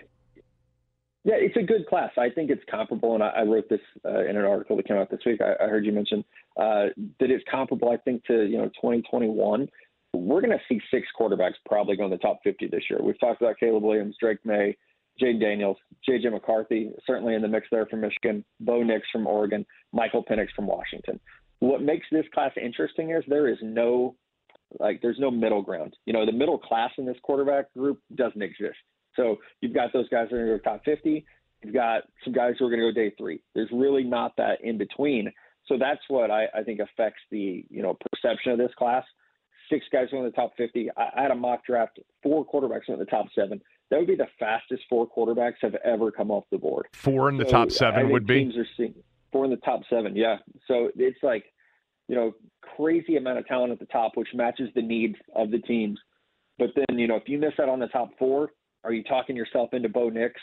Yeah, 1.22 1.34
it's 1.36 1.56
a 1.56 1.62
good 1.62 1.86
class. 1.86 2.12
I 2.16 2.30
think 2.30 2.50
it's 2.50 2.62
comparable, 2.70 3.14
and 3.14 3.22
I, 3.22 3.28
I 3.28 3.42
wrote 3.42 3.68
this 3.68 3.80
uh, 4.06 4.24
in 4.24 4.38
an 4.38 4.44
article 4.46 4.76
that 4.76 4.88
came 4.88 4.96
out 4.96 5.10
this 5.10 5.20
week. 5.26 5.42
I, 5.42 5.62
I 5.62 5.68
heard 5.68 5.84
you 5.84 5.92
mention 5.92 6.24
uh, 6.56 6.86
that 7.18 7.30
it's 7.30 7.44
comparable, 7.50 7.90
I 7.90 7.98
think, 7.98 8.24
to 8.24 8.46
you 8.46 8.56
know 8.56 8.68
2021 8.68 9.68
we're 10.12 10.40
going 10.40 10.56
to 10.56 10.64
see 10.68 10.80
six 10.90 11.06
quarterbacks 11.18 11.54
probably 11.66 11.96
go 11.96 12.04
in 12.04 12.10
the 12.10 12.18
top 12.18 12.40
50 12.44 12.68
this 12.68 12.84
year. 12.90 13.00
We've 13.02 13.18
talked 13.20 13.40
about 13.40 13.58
Caleb 13.58 13.82
Williams, 13.82 14.16
Drake 14.20 14.38
Maye, 14.44 14.76
Jayden 15.20 15.40
Daniels, 15.40 15.76
J.J. 16.04 16.30
McCarthy, 16.30 16.90
certainly 17.06 17.34
in 17.34 17.42
the 17.42 17.48
mix 17.48 17.66
there 17.70 17.86
from 17.86 18.00
Michigan, 18.00 18.44
Bo 18.60 18.82
Nix 18.82 19.06
from 19.12 19.26
Oregon, 19.26 19.66
Michael 19.92 20.24
Penix 20.24 20.48
from 20.56 20.66
Washington. 20.66 21.20
What 21.58 21.82
makes 21.82 22.06
this 22.10 22.24
class 22.32 22.52
interesting 22.60 23.10
is 23.10 23.22
there 23.28 23.48
is 23.48 23.58
no 23.62 24.16
like 24.78 25.02
there's 25.02 25.18
no 25.18 25.30
middle 25.30 25.62
ground. 25.62 25.96
You 26.06 26.12
know, 26.12 26.24
the 26.24 26.32
middle 26.32 26.58
class 26.58 26.90
in 26.96 27.04
this 27.04 27.16
quarterback 27.22 27.72
group 27.74 28.00
doesn't 28.14 28.40
exist. 28.40 28.78
So 29.16 29.38
you've 29.60 29.74
got 29.74 29.92
those 29.92 30.08
guys 30.08 30.28
that 30.30 30.36
are 30.36 30.46
going 30.46 30.58
to 30.58 30.64
go 30.64 30.70
top 30.70 30.84
50. 30.84 31.24
You've 31.64 31.74
got 31.74 32.04
some 32.24 32.32
guys 32.32 32.54
who 32.58 32.66
are 32.66 32.70
going 32.70 32.80
to 32.80 32.92
go 32.92 32.94
day 32.94 33.12
three. 33.18 33.42
There's 33.54 33.68
really 33.72 34.04
not 34.04 34.36
that 34.36 34.62
in 34.62 34.78
between. 34.78 35.30
So 35.66 35.76
that's 35.78 36.00
what 36.08 36.30
I, 36.30 36.46
I 36.54 36.62
think 36.62 36.80
affects 36.80 37.20
the 37.30 37.64
you 37.68 37.82
know 37.82 37.96
perception 38.12 38.52
of 38.52 38.58
this 38.58 38.72
class 38.78 39.04
six 39.70 39.86
guys 39.92 40.08
in 40.12 40.22
the 40.24 40.30
top 40.30 40.52
50. 40.56 40.90
I, 40.96 41.22
had 41.22 41.30
a 41.30 41.34
mock 41.34 41.64
draft, 41.64 41.98
four 42.22 42.44
quarterbacks 42.44 42.88
in 42.88 42.98
the 42.98 43.04
top 43.06 43.26
seven. 43.34 43.60
That 43.90 43.98
would 43.98 44.08
be 44.08 44.16
the 44.16 44.28
fastest 44.38 44.82
four 44.88 45.08
quarterbacks 45.08 45.56
have 45.62 45.74
ever 45.84 46.10
come 46.10 46.30
off 46.30 46.44
the 46.50 46.58
board. 46.58 46.86
Four 46.92 47.28
in 47.28 47.36
the 47.36 47.44
so 47.44 47.50
top 47.50 47.70
seven 47.70 48.10
would 48.10 48.26
be? 48.26 48.40
Teams 48.40 48.56
are 48.56 48.66
seeing 48.76 48.94
four 49.32 49.44
in 49.44 49.50
the 49.50 49.56
top 49.58 49.82
seven, 49.88 50.14
yeah. 50.14 50.36
So 50.68 50.90
it's 50.96 51.22
like, 51.22 51.44
you 52.08 52.16
know, 52.16 52.32
crazy 52.76 53.16
amount 53.16 53.38
of 53.38 53.46
talent 53.46 53.72
at 53.72 53.78
the 53.78 53.86
top, 53.86 54.16
which 54.16 54.28
matches 54.34 54.68
the 54.74 54.82
needs 54.82 55.16
of 55.34 55.50
the 55.50 55.58
teams. 55.58 55.98
But 56.58 56.70
then, 56.76 56.98
you 56.98 57.08
know, 57.08 57.16
if 57.16 57.28
you 57.28 57.38
miss 57.38 57.52
out 57.60 57.68
on 57.68 57.78
the 57.78 57.88
top 57.88 58.10
four, 58.18 58.50
are 58.84 58.92
you 58.92 59.02
talking 59.04 59.36
yourself 59.36 59.70
into 59.72 59.88
Bo 59.88 60.08
Nix? 60.08 60.34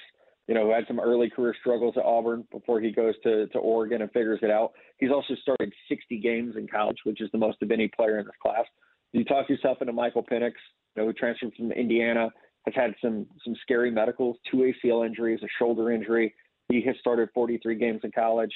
You 0.48 0.56
know, 0.56 0.66
who 0.66 0.74
had 0.74 0.86
some 0.88 1.00
early 1.00 1.30
career 1.30 1.54
struggles 1.60 1.96
at 1.98 2.06
Auburn 2.06 2.48
before 2.52 2.80
he 2.80 2.92
goes 2.92 3.16
to, 3.24 3.48
to 3.48 3.60
Oregon 3.60 4.02
and 4.02 4.12
figures 4.12 4.40
it 4.42 4.50
out. 4.50 4.72
He's 4.98 5.12
also 5.12 5.36
started 5.42 5.74
60 5.90 6.20
games 6.20 6.56
in 6.56 6.68
college, 6.68 6.98
which 7.04 7.20
is 7.20 7.30
the 7.32 7.38
most 7.38 7.62
of 7.62 7.70
any 7.70 7.90
player 7.90 8.18
in 8.18 8.26
this 8.26 8.36
class. 8.42 8.66
You 9.14 9.24
talk 9.24 9.50
yourself 9.50 9.78
into 9.82 9.94
Michael 9.94 10.24
Penix, 10.24 10.54
you 10.96 11.04
know, 11.04 11.06
who 11.06 11.14
transferred 11.14 11.54
from 11.56 11.72
Indiana, 11.72 12.30
has 12.66 12.76
had 12.76 12.94
some 13.02 13.26
some 13.44 13.56
scary 13.62 13.92
medicals, 13.92 14.38
two 14.52 14.72
ACL 14.86 15.06
injuries, 15.06 15.40
a 15.44 15.48
shoulder 15.58 15.92
injury. 15.92 16.34
He 16.70 16.82
has 16.82 16.96
started 17.00 17.30
43 17.34 17.76
games 17.76 18.02
in 18.04 18.12
college. 18.12 18.52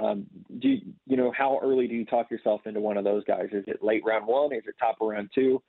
Um, 0.00 0.26
do 0.58 0.68
you, 0.68 0.78
you 1.06 1.16
know 1.16 1.32
how 1.36 1.60
early 1.62 1.86
do 1.86 1.94
you 1.94 2.04
talk 2.04 2.30
yourself 2.30 2.62
into 2.66 2.80
one 2.80 2.96
of 2.96 3.04
those 3.04 3.24
guys? 3.24 3.46
Is 3.52 3.64
it 3.66 3.82
late 3.82 4.02
round 4.04 4.26
one? 4.26 4.52
Is 4.52 4.64
it 4.66 4.74
top 4.78 4.96
of 5.00 5.08
round 5.08 5.30
two? 5.34 5.62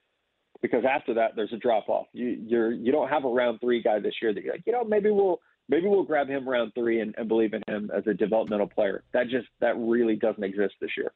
Because 0.61 0.83
after 0.89 1.13
that, 1.13 1.31
there's 1.35 1.53
a 1.53 1.57
drop 1.57 1.89
off. 1.89 2.07
You 2.13 2.37
you're 2.45 2.71
you 2.71 2.91
don't 2.91 3.09
have 3.09 3.23
a 3.23 3.29
round 3.29 3.59
three 3.61 3.81
guy 3.81 3.99
this 3.99 4.15
year 4.21 4.33
that 4.33 4.43
you're 4.43 4.53
like, 4.53 4.63
you 4.65 4.73
know, 4.73 4.83
maybe 4.83 5.11
we'll 5.11 5.39
maybe 5.69 5.87
we'll 5.87 6.03
grab 6.03 6.27
him 6.27 6.47
round 6.47 6.73
three 6.73 7.01
and, 7.01 7.13
and 7.17 7.27
believe 7.27 7.53
in 7.53 7.61
him 7.67 7.91
as 7.95 8.05
a 8.07 8.13
developmental 8.13 8.67
player. 8.67 9.03
That 9.13 9.29
just 9.29 9.47
that 9.61 9.77
really 9.77 10.15
doesn't 10.15 10.43
exist 10.43 10.73
this 10.81 10.91
year. 10.97 11.11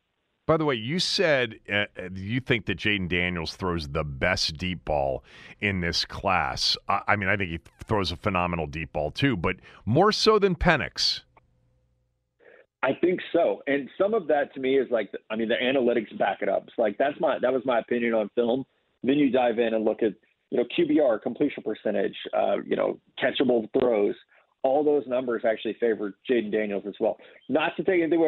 By 0.49 0.57
the 0.57 0.65
way, 0.65 0.73
you 0.73 0.97
said 0.97 1.59
uh, 1.71 1.85
uh, 1.95 2.09
you 2.15 2.39
think 2.39 2.65
that 2.65 2.79
Jayden 2.79 3.07
Daniels 3.07 3.55
throws 3.55 3.89
the 3.89 4.03
best 4.03 4.57
deep 4.57 4.83
ball 4.83 5.23
in 5.61 5.81
this 5.81 6.05
class. 6.05 6.75
I, 6.87 7.01
I, 7.09 7.15
mean, 7.17 7.29
I 7.29 7.37
think 7.37 7.51
he 7.51 7.59
throws 7.83 8.11
a 8.11 8.15
phenomenal 8.15 8.65
deep 8.65 8.91
ball 8.91 9.11
too, 9.11 9.37
but 9.37 9.57
more 9.85 10.11
so 10.11 10.39
than 10.39 10.55
Penix. 10.55 11.21
I 12.81 12.93
think 12.99 13.19
so, 13.31 13.61
and 13.67 13.91
some 13.95 14.15
of 14.15 14.25
that 14.29 14.51
to 14.55 14.59
me 14.59 14.79
is 14.79 14.89
like, 14.89 15.11
I 15.29 15.35
mean, 15.35 15.49
the 15.49 15.55
analytics 15.63 16.17
back 16.17 16.39
it 16.41 16.49
up. 16.49 16.63
It's 16.67 16.79
like 16.79 16.97
that's 16.97 17.19
my 17.19 17.37
that 17.43 17.53
was 17.53 17.61
my 17.63 17.77
opinion 17.77 18.15
on 18.15 18.31
film. 18.33 18.65
Then 19.03 19.19
you 19.19 19.29
dive 19.29 19.59
in 19.59 19.75
and 19.75 19.85
look 19.85 20.01
at 20.01 20.13
you 20.49 20.57
know 20.57 20.63
QBR, 20.75 21.21
completion 21.21 21.61
percentage, 21.61 22.15
uh, 22.35 22.55
you 22.65 22.75
know, 22.75 22.99
catchable 23.21 23.69
throws. 23.79 24.15
All 24.63 24.83
those 24.83 25.03
numbers 25.05 25.43
actually 25.47 25.77
favor 25.79 26.15
Jayden 26.27 26.51
Daniels 26.51 26.85
as 26.87 26.95
well. 26.99 27.17
Not 27.49 27.77
to 27.77 27.83
take 27.83 28.01
anything 28.01 28.19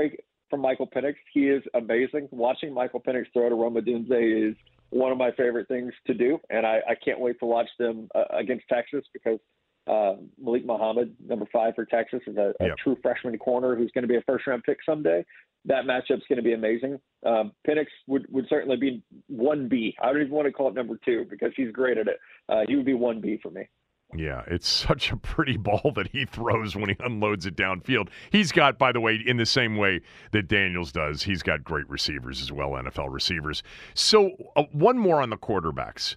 from 0.52 0.62
Michael 0.62 0.88
Penix. 0.88 1.16
He 1.34 1.48
is 1.48 1.64
amazing. 1.74 2.28
Watching 2.30 2.72
Michael 2.72 3.02
Penix 3.02 3.26
throw 3.34 3.50
to 3.50 3.56
Rome 3.56 3.74
Odunze 3.74 4.52
is 4.52 4.56
one 4.92 5.12
of 5.12 5.18
my 5.18 5.32
favorite 5.32 5.68
things 5.68 5.94
to 6.06 6.14
do, 6.14 6.38
and 6.52 6.68
I, 6.68 6.82
I 6.88 6.96
can't 7.04 7.20
wait 7.20 7.40
to 7.40 7.46
watch 7.46 7.70
them 7.80 8.10
uh, 8.14 8.26
against 8.38 8.66
Texas 8.70 9.04
because 9.14 9.40
uh, 9.88 10.14
Malik 10.40 10.66
Muhammad, 10.66 11.16
number 11.26 11.46
five 11.52 11.74
for 11.76 11.86
Texas, 11.86 12.20
is 12.28 12.38
a, 12.38 12.54
a 12.60 12.68
yep. 12.68 12.78
true 12.78 12.98
freshman 13.02 13.38
corner 13.40 13.76
who's 13.76 13.90
going 13.94 14.04
to 14.04 14.08
be 14.08 14.18
a 14.18 14.22
first 14.28 14.46
round 14.46 14.64
pick 14.64 14.78
someday. 14.86 15.26
That 15.66 15.86
matchup's 15.86 16.24
going 16.28 16.38
to 16.38 16.44
be 16.44 16.54
amazing. 16.54 17.00
Um, 17.26 17.54
Penix 17.68 17.86
would, 18.08 18.26
would 18.30 18.46
certainly 18.50 18.78
be 18.78 19.04
1B. 19.32 19.94
I 20.02 20.08
don't 20.08 20.22
even 20.22 20.32
want 20.32 20.48
to 20.48 20.52
call 20.52 20.70
it 20.70 20.76
number 20.76 21.00
two 21.06 21.26
because 21.30 21.52
he's 21.56 21.72
great 21.72 21.98
at 21.98 22.08
it. 22.08 22.20
Uh, 22.50 22.62
he 22.68 22.76
would 22.76 22.86
be 22.86 22.94
1B 22.94 23.42
for 23.42 23.52
me. 23.52 23.68
Yeah, 24.16 24.44
it's 24.48 24.68
such 24.88 25.12
a 25.12 25.18
pretty 25.18 25.58
ball 25.58 25.92
that 25.96 26.10
he 26.10 26.26
throws 26.26 26.76
when 26.76 26.90
he 26.90 26.96
unloads 27.00 27.46
it 27.46 27.56
downfield. 27.56 28.10
He's 28.32 28.52
got, 28.52 28.78
by 28.78 28.92
the 28.92 29.00
way, 29.00 29.22
in 29.26 29.38
the 29.38 29.46
same 29.46 29.78
way 29.78 30.02
that 30.32 30.48
Daniels 30.48 30.92
does, 30.92 31.24
he's 31.24 31.44
got 31.44 31.64
great 31.64 31.90
receivers 31.90 32.42
as 32.42 32.52
well, 32.52 32.72
NFL 32.72 33.12
receivers. 33.12 33.64
So, 33.94 34.32
uh, 34.56 34.64
one 34.72 34.98
more 34.98 35.22
on 35.22 35.30
the 35.30 35.38
quarterbacks. 35.38 36.16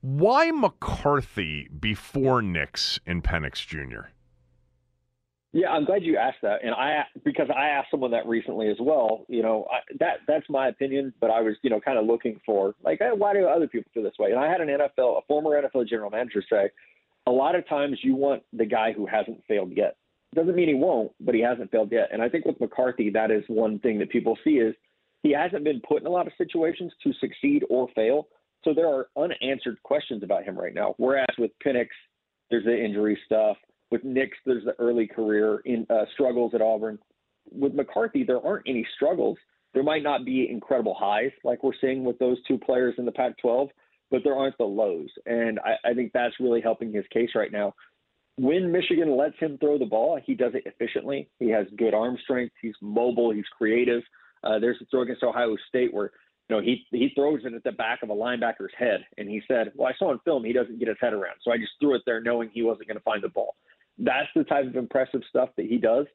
Why 0.00 0.50
McCarthy 0.50 1.68
before 1.80 2.42
Nix 2.42 3.00
and 3.06 3.24
Penix 3.24 3.66
Jr.? 3.66 4.08
Yeah, 5.54 5.68
I'm 5.68 5.84
glad 5.84 6.02
you 6.02 6.16
asked 6.16 6.42
that, 6.42 6.64
and 6.64 6.74
I 6.74 7.04
because 7.24 7.46
I 7.48 7.68
asked 7.68 7.92
someone 7.92 8.10
that 8.10 8.26
recently 8.26 8.68
as 8.70 8.76
well. 8.80 9.24
You 9.28 9.40
know, 9.40 9.68
I, 9.72 9.78
that 10.00 10.16
that's 10.26 10.44
my 10.50 10.66
opinion, 10.66 11.14
but 11.20 11.30
I 11.30 11.42
was 11.42 11.54
you 11.62 11.70
know 11.70 11.80
kind 11.80 11.96
of 11.96 12.06
looking 12.06 12.40
for 12.44 12.74
like, 12.82 12.98
hey, 12.98 13.10
why 13.16 13.34
do 13.34 13.46
other 13.46 13.68
people 13.68 13.88
feel 13.94 14.02
this 14.02 14.18
way? 14.18 14.32
And 14.32 14.40
I 14.40 14.50
had 14.50 14.60
an 14.60 14.66
NFL, 14.66 15.16
a 15.16 15.20
former 15.28 15.50
NFL 15.50 15.88
general 15.88 16.10
manager 16.10 16.42
say, 16.50 16.70
a 17.26 17.30
lot 17.30 17.54
of 17.54 17.66
times 17.68 17.98
you 18.02 18.14
want 18.14 18.42
the 18.52 18.66
guy 18.66 18.92
who 18.92 19.06
hasn't 19.06 19.42
failed 19.48 19.72
yet. 19.74 19.96
Doesn't 20.34 20.56
mean 20.56 20.68
he 20.68 20.74
won't, 20.74 21.12
but 21.20 21.34
he 21.34 21.40
hasn't 21.40 21.70
failed 21.70 21.90
yet. 21.92 22.08
And 22.12 22.20
I 22.20 22.28
think 22.28 22.44
with 22.44 22.60
McCarthy, 22.60 23.10
that 23.10 23.30
is 23.30 23.44
one 23.48 23.78
thing 23.78 23.98
that 24.00 24.10
people 24.10 24.36
see 24.42 24.58
is 24.58 24.74
he 25.22 25.32
hasn't 25.32 25.64
been 25.64 25.80
put 25.86 26.00
in 26.02 26.06
a 26.06 26.10
lot 26.10 26.26
of 26.26 26.32
situations 26.36 26.92
to 27.02 27.12
succeed 27.20 27.64
or 27.70 27.88
fail. 27.94 28.28
So 28.64 28.74
there 28.74 28.88
are 28.88 29.08
unanswered 29.16 29.82
questions 29.82 30.22
about 30.22 30.44
him 30.44 30.58
right 30.58 30.74
now. 30.74 30.94
Whereas 30.96 31.28
with 31.38 31.52
Penix, 31.64 31.88
there's 32.50 32.64
the 32.64 32.76
injury 32.76 33.18
stuff. 33.26 33.56
With 33.90 34.04
Nix, 34.04 34.36
there's 34.44 34.64
the 34.64 34.74
early 34.78 35.06
career 35.06 35.60
in 35.64 35.86
uh, 35.88 36.04
struggles 36.12 36.52
at 36.54 36.60
Auburn. 36.60 36.98
With 37.50 37.74
McCarthy, 37.74 38.24
there 38.24 38.44
aren't 38.44 38.66
any 38.66 38.86
struggles. 38.96 39.38
There 39.72 39.82
might 39.82 40.02
not 40.02 40.24
be 40.24 40.48
incredible 40.50 40.94
highs 40.98 41.32
like 41.42 41.62
we're 41.62 41.72
seeing 41.80 42.04
with 42.04 42.18
those 42.18 42.38
two 42.48 42.58
players 42.58 42.94
in 42.98 43.04
the 43.04 43.12
Pac-12, 43.12 43.68
but 44.14 44.22
there 44.22 44.36
aren't 44.36 44.56
the 44.58 44.64
lows, 44.64 45.08
and 45.26 45.58
I, 45.58 45.90
I 45.90 45.92
think 45.92 46.12
that's 46.12 46.38
really 46.38 46.60
helping 46.60 46.92
his 46.92 47.04
case 47.12 47.30
right 47.34 47.50
now. 47.50 47.74
When 48.36 48.70
Michigan 48.70 49.16
lets 49.16 49.36
him 49.40 49.58
throw 49.58 49.76
the 49.76 49.86
ball, 49.86 50.20
he 50.24 50.36
does 50.36 50.52
it 50.54 50.62
efficiently. 50.66 51.28
He 51.40 51.50
has 51.50 51.66
good 51.76 51.94
arm 51.94 52.16
strength. 52.22 52.54
He's 52.62 52.76
mobile. 52.80 53.32
He's 53.32 53.48
creative. 53.58 54.02
Uh, 54.44 54.60
there's 54.60 54.76
a 54.80 54.84
throw 54.84 55.02
against 55.02 55.24
Ohio 55.24 55.56
State 55.68 55.92
where 55.92 56.12
you 56.48 56.54
know, 56.54 56.62
he 56.62 56.86
he 56.92 57.10
throws 57.16 57.40
it 57.44 57.54
at 57.54 57.64
the 57.64 57.72
back 57.72 58.04
of 58.04 58.10
a 58.10 58.14
linebacker's 58.14 58.72
head, 58.78 59.04
and 59.18 59.28
he 59.28 59.42
said, 59.48 59.72
"Well, 59.74 59.88
I 59.88 59.96
saw 59.98 60.12
in 60.12 60.20
film 60.20 60.44
he 60.44 60.52
doesn't 60.52 60.78
get 60.78 60.86
his 60.86 60.96
head 61.00 61.12
around, 61.12 61.38
so 61.42 61.50
I 61.50 61.56
just 61.56 61.72
threw 61.80 61.96
it 61.96 62.02
there, 62.06 62.20
knowing 62.20 62.50
he 62.54 62.62
wasn't 62.62 62.86
going 62.86 62.98
to 62.98 63.02
find 63.02 63.20
the 63.20 63.30
ball." 63.30 63.56
That's 63.98 64.28
the 64.36 64.44
type 64.44 64.66
of 64.66 64.76
impressive 64.76 65.22
stuff 65.28 65.48
that 65.56 65.66
he 65.66 65.78
does 65.78 66.06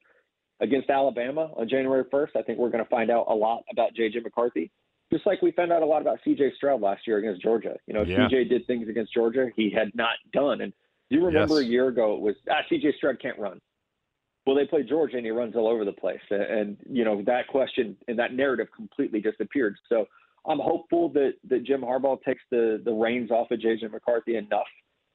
against 0.62 0.90
Alabama 0.90 1.52
on 1.58 1.68
January 1.68 2.06
1st. 2.06 2.38
I 2.38 2.44
think 2.44 2.60
we're 2.60 2.70
going 2.70 2.84
to 2.84 2.90
find 2.90 3.12
out 3.12 3.26
a 3.28 3.36
lot 3.36 3.64
about 3.70 3.94
JJ 3.94 4.24
McCarthy, 4.24 4.72
just 5.12 5.26
like 5.26 5.42
we 5.42 5.52
found 5.52 5.72
out 5.72 5.82
a 5.82 5.86
lot 5.86 6.02
about 6.02 6.20
CJ 6.26 6.56
Stroud 6.56 6.82
last 6.82 7.08
year 7.08 7.18
against 7.18 7.42
Georgia. 7.42 7.76
You 7.88 7.94
know, 7.94 8.04
yeah. 8.04 8.28
CJ 8.28 8.50
did 8.50 8.68
things 8.68 8.88
against 8.88 9.14
Georgia 9.14 9.50
he 9.56 9.70
had 9.70 9.92
not 9.96 10.16
done, 10.34 10.62
and 10.62 10.74
do 11.10 11.18
you 11.18 11.26
remember 11.26 11.62
yes. 11.62 11.68
a 11.68 11.72
year 11.72 11.88
ago 11.88 12.16
it 12.16 12.22
was 12.22 12.36
ah, 12.50 12.62
CJ 12.72 12.96
Stroud 12.98 13.20
can't 13.22 13.40
run. 13.40 13.60
Well, 14.46 14.56
they 14.56 14.66
play 14.66 14.84
Georgia 14.84 15.18
and 15.18 15.26
he 15.26 15.32
runs 15.32 15.56
all 15.56 15.68
over 15.68 15.86
the 15.86 15.92
place, 15.92 16.22
and, 16.30 16.42
and 16.42 16.78
you 16.90 17.04
know 17.04 17.22
that 17.26 17.48
question 17.48 17.96
and 18.08 18.18
that 18.20 18.34
narrative 18.34 18.68
completely 18.76 19.20
disappeared. 19.20 19.76
So 19.90 20.06
I'm 20.48 20.60
hopeful 20.60 21.10
that 21.10 21.34
that 21.50 21.64
Jim 21.64 21.82
Harbaugh 21.82 22.22
takes 22.24 22.42
the 22.52 22.82
the 22.84 22.94
reins 22.94 23.32
off 23.32 23.52
of 23.52 23.60
JJ 23.60 23.92
McCarthy 23.92 24.36
enough 24.36 24.68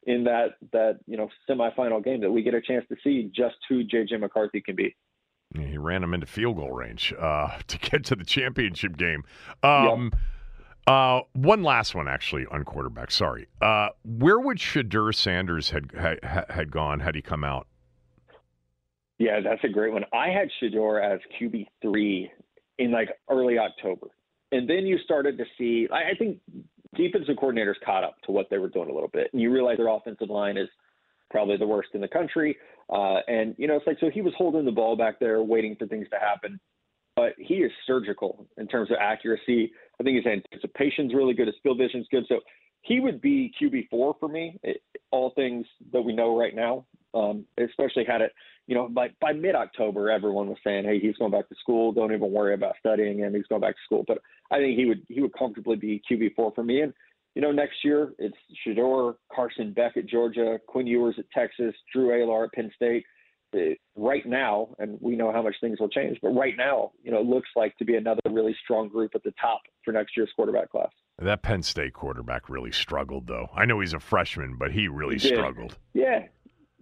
in 0.07 0.25
that 0.25 0.57
that 0.73 0.99
you 1.07 1.17
know 1.17 1.29
semifinal 1.49 2.03
game 2.05 2.21
that 2.21 2.31
we 2.31 2.43
get 2.43 2.55
a 2.55 2.61
chance 2.61 2.85
to 2.89 2.97
see 3.03 3.31
just 3.35 3.57
who 3.69 3.85
JJ 3.85 4.21
McCarthy 4.21 4.61
can 4.61 4.77
be. 4.77 4.95
He 5.55 5.79
ran 5.79 6.03
him 6.03 6.15
into 6.15 6.27
field 6.27 6.57
goal 6.57 6.73
range 6.73 7.15
uh, 7.19 7.59
to 7.67 7.79
get 7.79 8.05
to 8.07 8.17
the 8.17 8.25
championship 8.25 8.97
game. 8.97 9.25
Um, 9.63 10.11
yep. 10.13 10.21
Uh, 10.87 11.21
one 11.33 11.63
last 11.63 11.95
one, 11.95 12.09
actually, 12.09 12.45
on 12.51 12.65
quarterback. 12.65 13.11
Sorry. 13.11 13.47
Uh, 13.63 13.89
where 14.05 14.39
would 14.39 14.59
Shedeur 14.59 15.15
Sanders 15.15 15.71
had, 15.71 15.93
had 15.93 16.45
had 16.51 16.71
gone 16.71 17.01
had 17.01 17.15
he 17.15 17.23
come 17.23 17.43
out? 17.43 17.67
Yeah, 19.19 19.41
that's 19.41 19.65
a 19.65 19.69
great 19.69 19.93
one. 19.93 20.05
I 20.13 20.29
had 20.29 20.49
Shedeur 20.61 21.03
as 21.03 21.21
QB 21.41 21.67
three 21.81 22.31
in 22.79 22.91
like 22.91 23.11
early 23.31 23.59
October. 23.59 24.09
And 24.53 24.69
then 24.69 24.87
you 24.87 24.99
started 24.99 25.39
to 25.39 25.45
see, 25.57 25.89
I, 25.91 26.11
I 26.11 26.15
think 26.19 26.39
defensive 26.95 27.37
coordinators 27.37 27.75
caught 27.85 28.05
up 28.05 28.17
to 28.27 28.33
what 28.33 28.51
they 28.51 28.59
were 28.59 28.69
doing 28.69 28.91
a 28.91 28.93
little 28.93 29.09
bit. 29.09 29.29
And 29.33 29.41
you 29.41 29.51
realize 29.51 29.79
their 29.79 29.89
offensive 29.89 30.31
line 30.31 30.57
is 30.57 30.69
probably 31.31 31.57
the 31.57 31.67
worst 31.67 31.91
in 31.95 32.01
the 32.01 32.09
country. 32.09 32.57
Uh, 32.93 33.19
and, 33.29 33.55
you 33.59 33.67
know, 33.67 33.77
it's 33.77 33.87
like, 33.87 33.99
so 34.01 34.11
he 34.11 34.23
was 34.23 34.33
holding 34.37 34.65
the 34.65 34.73
ball 34.73 34.97
back 34.97 35.19
there, 35.21 35.43
waiting 35.43 35.77
for 35.77 35.87
things 35.87 36.07
to 36.11 36.19
happen. 36.19 36.61
But 37.17 37.33
he 37.39 37.55
is 37.55 37.71
surgical 37.87 38.47
in 38.59 38.67
terms 38.67 38.91
of 38.91 38.97
accuracy. 39.01 39.73
I 40.01 40.03
think 40.03 40.17
his 40.17 40.27
anticipation 40.27 41.07
is 41.07 41.15
really 41.15 41.35
good. 41.35 41.47
His 41.47 41.57
field 41.63 41.79
vision 41.79 42.01
is 42.01 42.07
good. 42.11 42.25
So 42.29 42.41
he 42.83 43.01
would 43.01 43.21
be 43.21 43.53
QB4 43.61 44.15
for 44.19 44.29
me, 44.29 44.59
it, 44.63 44.83
all 45.11 45.31
things 45.31 45.65
that 45.93 46.03
we 46.03 46.13
know 46.13 46.37
right 46.37 46.55
now, 46.55 46.85
um, 47.15 47.45
especially 47.59 48.05
had 48.05 48.21
it 48.21 48.33
you 48.67 48.75
know, 48.75 48.89
by 48.89 49.11
by 49.21 49.33
mid 49.33 49.55
October, 49.55 50.11
everyone 50.11 50.49
was 50.49 50.59
saying, 50.65 50.85
"Hey, 50.85 50.99
he's 50.99 51.17
going 51.17 51.31
back 51.31 51.49
to 51.49 51.55
school. 51.57 51.93
Don't 51.93 52.13
even 52.13 52.33
worry 52.33 52.55
about 52.55 52.77
studying 52.79 53.19
him. 53.19 53.35
He's 53.35 53.47
going 53.47 53.61
back 53.61 53.75
to 53.75 53.83
school." 53.85 54.05
But 54.07 54.19
I 54.51 54.59
think 54.59 54.79
he 54.79 54.87
would 54.87 55.03
he 55.09 55.21
would 55.21 55.37
comfortably 55.37 55.77
be 55.77 56.03
QB 56.11 56.35
four 56.35 56.53
for 56.55 56.65
me. 56.65 56.81
And 56.81 56.95
you 57.35 57.43
know, 57.43 57.53
next 57.53 57.77
year 57.85 58.13
it's 58.19 58.37
Shedeur, 58.67 59.15
Carson 59.35 59.73
Beck 59.73 59.97
at 59.97 60.07
Georgia, 60.07 60.59
Quinn 60.67 60.87
Ewers 60.87 61.17
at 61.19 61.25
Texas, 61.33 61.75
Drew 61.93 62.09
Allar 62.09 62.45
at 62.45 62.53
Penn 62.53 62.71
State. 62.75 63.05
Right 63.95 64.27
now, 64.27 64.71
and 64.81 64.99
we 65.01 65.15
know 65.15 65.31
how 65.31 65.41
much 65.41 65.55
things 65.61 65.79
will 65.79 65.89
change, 65.89 66.19
but 66.21 66.31
right 66.31 66.57
now, 66.57 66.91
you 67.05 67.13
know, 67.13 67.21
it 67.21 67.27
looks 67.27 67.51
like 67.55 67.77
to 67.77 67.85
be 67.85 67.95
another 67.95 68.21
really 68.29 68.57
strong 68.65 68.89
group 68.89 69.13
at 69.15 69.23
the 69.23 69.33
top 69.41 69.61
for 69.85 69.93
next 69.93 70.17
year's 70.17 70.33
quarterback 70.35 70.73
class. 70.73 70.91
That 71.19 71.43
Penn 71.43 71.63
State 71.63 71.93
quarterback 71.93 72.49
really 72.49 72.73
struggled, 72.73 73.29
though. 73.29 73.51
I 73.55 73.65
know 73.65 73.79
he's 73.79 73.93
a 73.93 74.01
freshman, 74.01 74.57
but 74.59 74.73
he 74.73 74.89
really 74.89 75.19
he 75.19 75.29
struggled. 75.29 75.79
Yeah, 75.93 76.25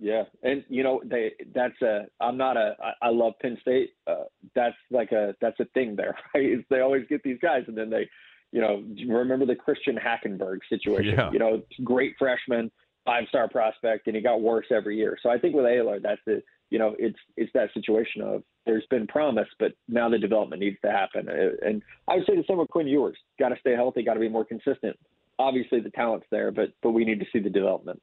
yeah, 0.02 0.24
and 0.42 0.64
you 0.68 0.82
know 0.82 1.00
they 1.04 1.32
that's 1.54 1.80
a 1.82 2.06
I'm 2.20 2.36
not 2.36 2.56
a 2.56 2.74
I, 2.82 3.06
I 3.06 3.10
love 3.10 3.34
Penn 3.40 3.56
State. 3.60 3.90
Uh, 4.06 4.24
that's 4.54 4.74
like 4.90 5.12
a 5.12 5.34
that's 5.40 5.60
a 5.60 5.64
thing 5.74 5.94
there, 5.94 6.16
right? 6.34 6.44
Is 6.44 6.64
they 6.70 6.80
always 6.80 7.06
get 7.08 7.22
these 7.22 7.38
guys 7.40 7.62
and 7.68 7.76
then 7.76 7.88
they, 7.88 8.08
you 8.52 8.60
know, 8.60 8.84
remember 9.06 9.46
the 9.46 9.56
Christian 9.56 9.96
Hackenberg 9.96 10.58
situation? 10.68 11.14
Yeah. 11.18 11.30
You 11.32 11.38
know, 11.38 11.62
great 11.82 12.14
freshman, 12.18 12.70
five 13.04 13.24
star 13.28 13.48
prospect, 13.48 14.06
and 14.06 14.14
he 14.14 14.22
got 14.22 14.40
worse 14.40 14.66
every 14.70 14.96
year. 14.96 15.18
So 15.22 15.30
I 15.30 15.38
think 15.38 15.54
with 15.54 15.64
Allar, 15.64 16.00
that's 16.00 16.20
the 16.26 16.42
you 16.70 16.78
know 16.78 16.94
it's 16.98 17.18
it's 17.36 17.52
that 17.54 17.72
situation 17.74 18.22
of 18.22 18.42
there's 18.66 18.86
been 18.90 19.06
promise, 19.06 19.48
but 19.58 19.72
now 19.88 20.08
the 20.08 20.18
development 20.18 20.60
needs 20.60 20.76
to 20.84 20.90
happen. 20.90 21.28
Uh, 21.28 21.66
and 21.66 21.82
I 22.06 22.16
would 22.16 22.26
say 22.26 22.36
the 22.36 22.44
same 22.48 22.58
with 22.58 22.68
Quinn 22.68 22.86
Ewers. 22.86 23.16
Got 23.38 23.48
to 23.48 23.56
stay 23.60 23.74
healthy, 23.74 24.02
got 24.02 24.14
to 24.14 24.20
be 24.20 24.28
more 24.28 24.44
consistent. 24.44 24.96
Obviously, 25.38 25.80
the 25.80 25.90
talent's 25.90 26.26
there, 26.30 26.50
but 26.50 26.72
but 26.82 26.90
we 26.90 27.04
need 27.04 27.20
to 27.20 27.26
see 27.32 27.40
the 27.40 27.50
development. 27.50 28.00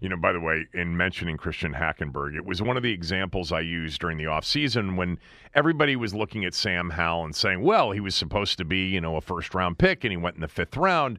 You 0.00 0.08
know, 0.08 0.16
by 0.16 0.32
the 0.32 0.40
way, 0.40 0.66
in 0.74 0.96
mentioning 0.96 1.36
Christian 1.36 1.74
Hackenberg, 1.74 2.36
it 2.36 2.44
was 2.44 2.60
one 2.60 2.76
of 2.76 2.82
the 2.82 2.92
examples 2.92 3.52
I 3.52 3.60
used 3.60 4.00
during 4.00 4.18
the 4.18 4.24
offseason 4.24 4.96
when 4.96 5.18
everybody 5.54 5.96
was 5.96 6.14
looking 6.14 6.44
at 6.44 6.54
Sam 6.54 6.90
Howell 6.90 7.24
and 7.24 7.34
saying, 7.34 7.62
well, 7.62 7.92
he 7.92 8.00
was 8.00 8.14
supposed 8.14 8.58
to 8.58 8.64
be, 8.64 8.86
you 8.86 9.00
know, 9.00 9.16
a 9.16 9.20
first 9.20 9.54
round 9.54 9.78
pick 9.78 10.04
and 10.04 10.10
he 10.10 10.16
went 10.16 10.36
in 10.36 10.40
the 10.40 10.48
fifth 10.48 10.76
round. 10.76 11.18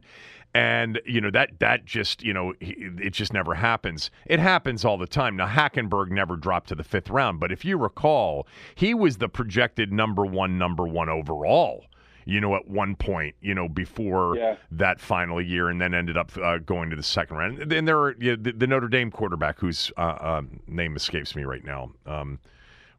And, 0.54 1.00
you 1.04 1.20
know, 1.20 1.30
that 1.32 1.58
that 1.58 1.84
just, 1.84 2.22
you 2.22 2.32
know, 2.32 2.54
it 2.60 3.10
just 3.10 3.32
never 3.32 3.54
happens. 3.54 4.10
It 4.24 4.38
happens 4.40 4.86
all 4.86 4.96
the 4.96 5.06
time. 5.06 5.36
Now, 5.36 5.46
Hackenberg 5.46 6.10
never 6.10 6.34
dropped 6.34 6.68
to 6.68 6.74
the 6.74 6.84
fifth 6.84 7.10
round, 7.10 7.40
but 7.40 7.52
if 7.52 7.64
you 7.64 7.76
recall, 7.76 8.46
he 8.74 8.94
was 8.94 9.18
the 9.18 9.28
projected 9.28 9.92
number 9.92 10.24
one, 10.24 10.56
number 10.56 10.86
one 10.86 11.10
overall 11.10 11.84
you 12.26 12.40
know, 12.40 12.56
at 12.56 12.68
one 12.68 12.96
point, 12.96 13.36
you 13.40 13.54
know, 13.54 13.68
before 13.68 14.36
yeah. 14.36 14.56
that 14.72 15.00
final 15.00 15.40
year, 15.40 15.68
and 15.68 15.80
then 15.80 15.94
ended 15.94 16.16
up 16.16 16.36
uh, 16.36 16.58
going 16.58 16.90
to 16.90 16.96
the 16.96 17.02
second 17.02 17.36
round. 17.36 17.72
And 17.72 17.86
there 17.86 17.98
are 17.98 18.16
you 18.18 18.36
know, 18.36 18.42
the, 18.42 18.52
the, 18.52 18.66
Notre 18.66 18.88
Dame 18.88 19.10
quarterback, 19.12 19.60
whose 19.60 19.92
uh, 19.96 20.16
um, 20.20 20.60
name 20.66 20.96
escapes 20.96 21.36
me 21.36 21.44
right 21.44 21.64
now, 21.64 21.92
um, 22.04 22.40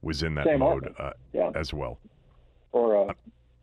was 0.02 0.24
in 0.24 0.34
that 0.36 0.46
Sam 0.46 0.60
mode 0.60 0.96
uh, 0.98 1.12
yeah. 1.34 1.52
as 1.56 1.74
well. 1.74 2.00
Or, 2.72 3.10
uh, 3.10 3.14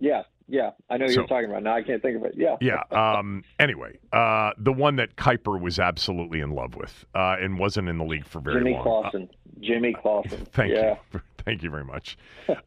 yeah, 0.00 0.24
yeah, 0.48 0.72
I 0.90 0.98
know 0.98 1.06
so, 1.06 1.14
you're 1.14 1.26
talking 1.26 1.48
about. 1.48 1.62
Now 1.62 1.76
I 1.76 1.82
can't 1.82 2.02
think 2.02 2.18
of 2.18 2.24
it. 2.24 2.34
Yeah. 2.36 2.56
Yeah. 2.60 2.82
Um, 2.90 3.42
anyway, 3.58 3.98
uh, 4.12 4.52
the 4.58 4.72
one 4.72 4.96
that 4.96 5.16
Kiper 5.16 5.58
was 5.58 5.78
absolutely 5.78 6.40
in 6.40 6.50
love 6.50 6.76
with 6.76 7.06
uh, 7.14 7.36
and 7.40 7.58
wasn't 7.58 7.88
in 7.88 7.96
the 7.96 8.04
league 8.04 8.26
for 8.26 8.40
very 8.40 8.60
Jimmy 8.60 8.74
long. 8.74 8.82
Clausen. 8.82 9.30
Jimmy 9.60 9.94
Clausen. 9.94 10.46
Thank 10.52 10.74
yeah. 10.74 10.96
you. 11.12 11.22
Thank 11.38 11.62
you 11.62 11.70
very 11.70 11.84
much. 11.84 12.18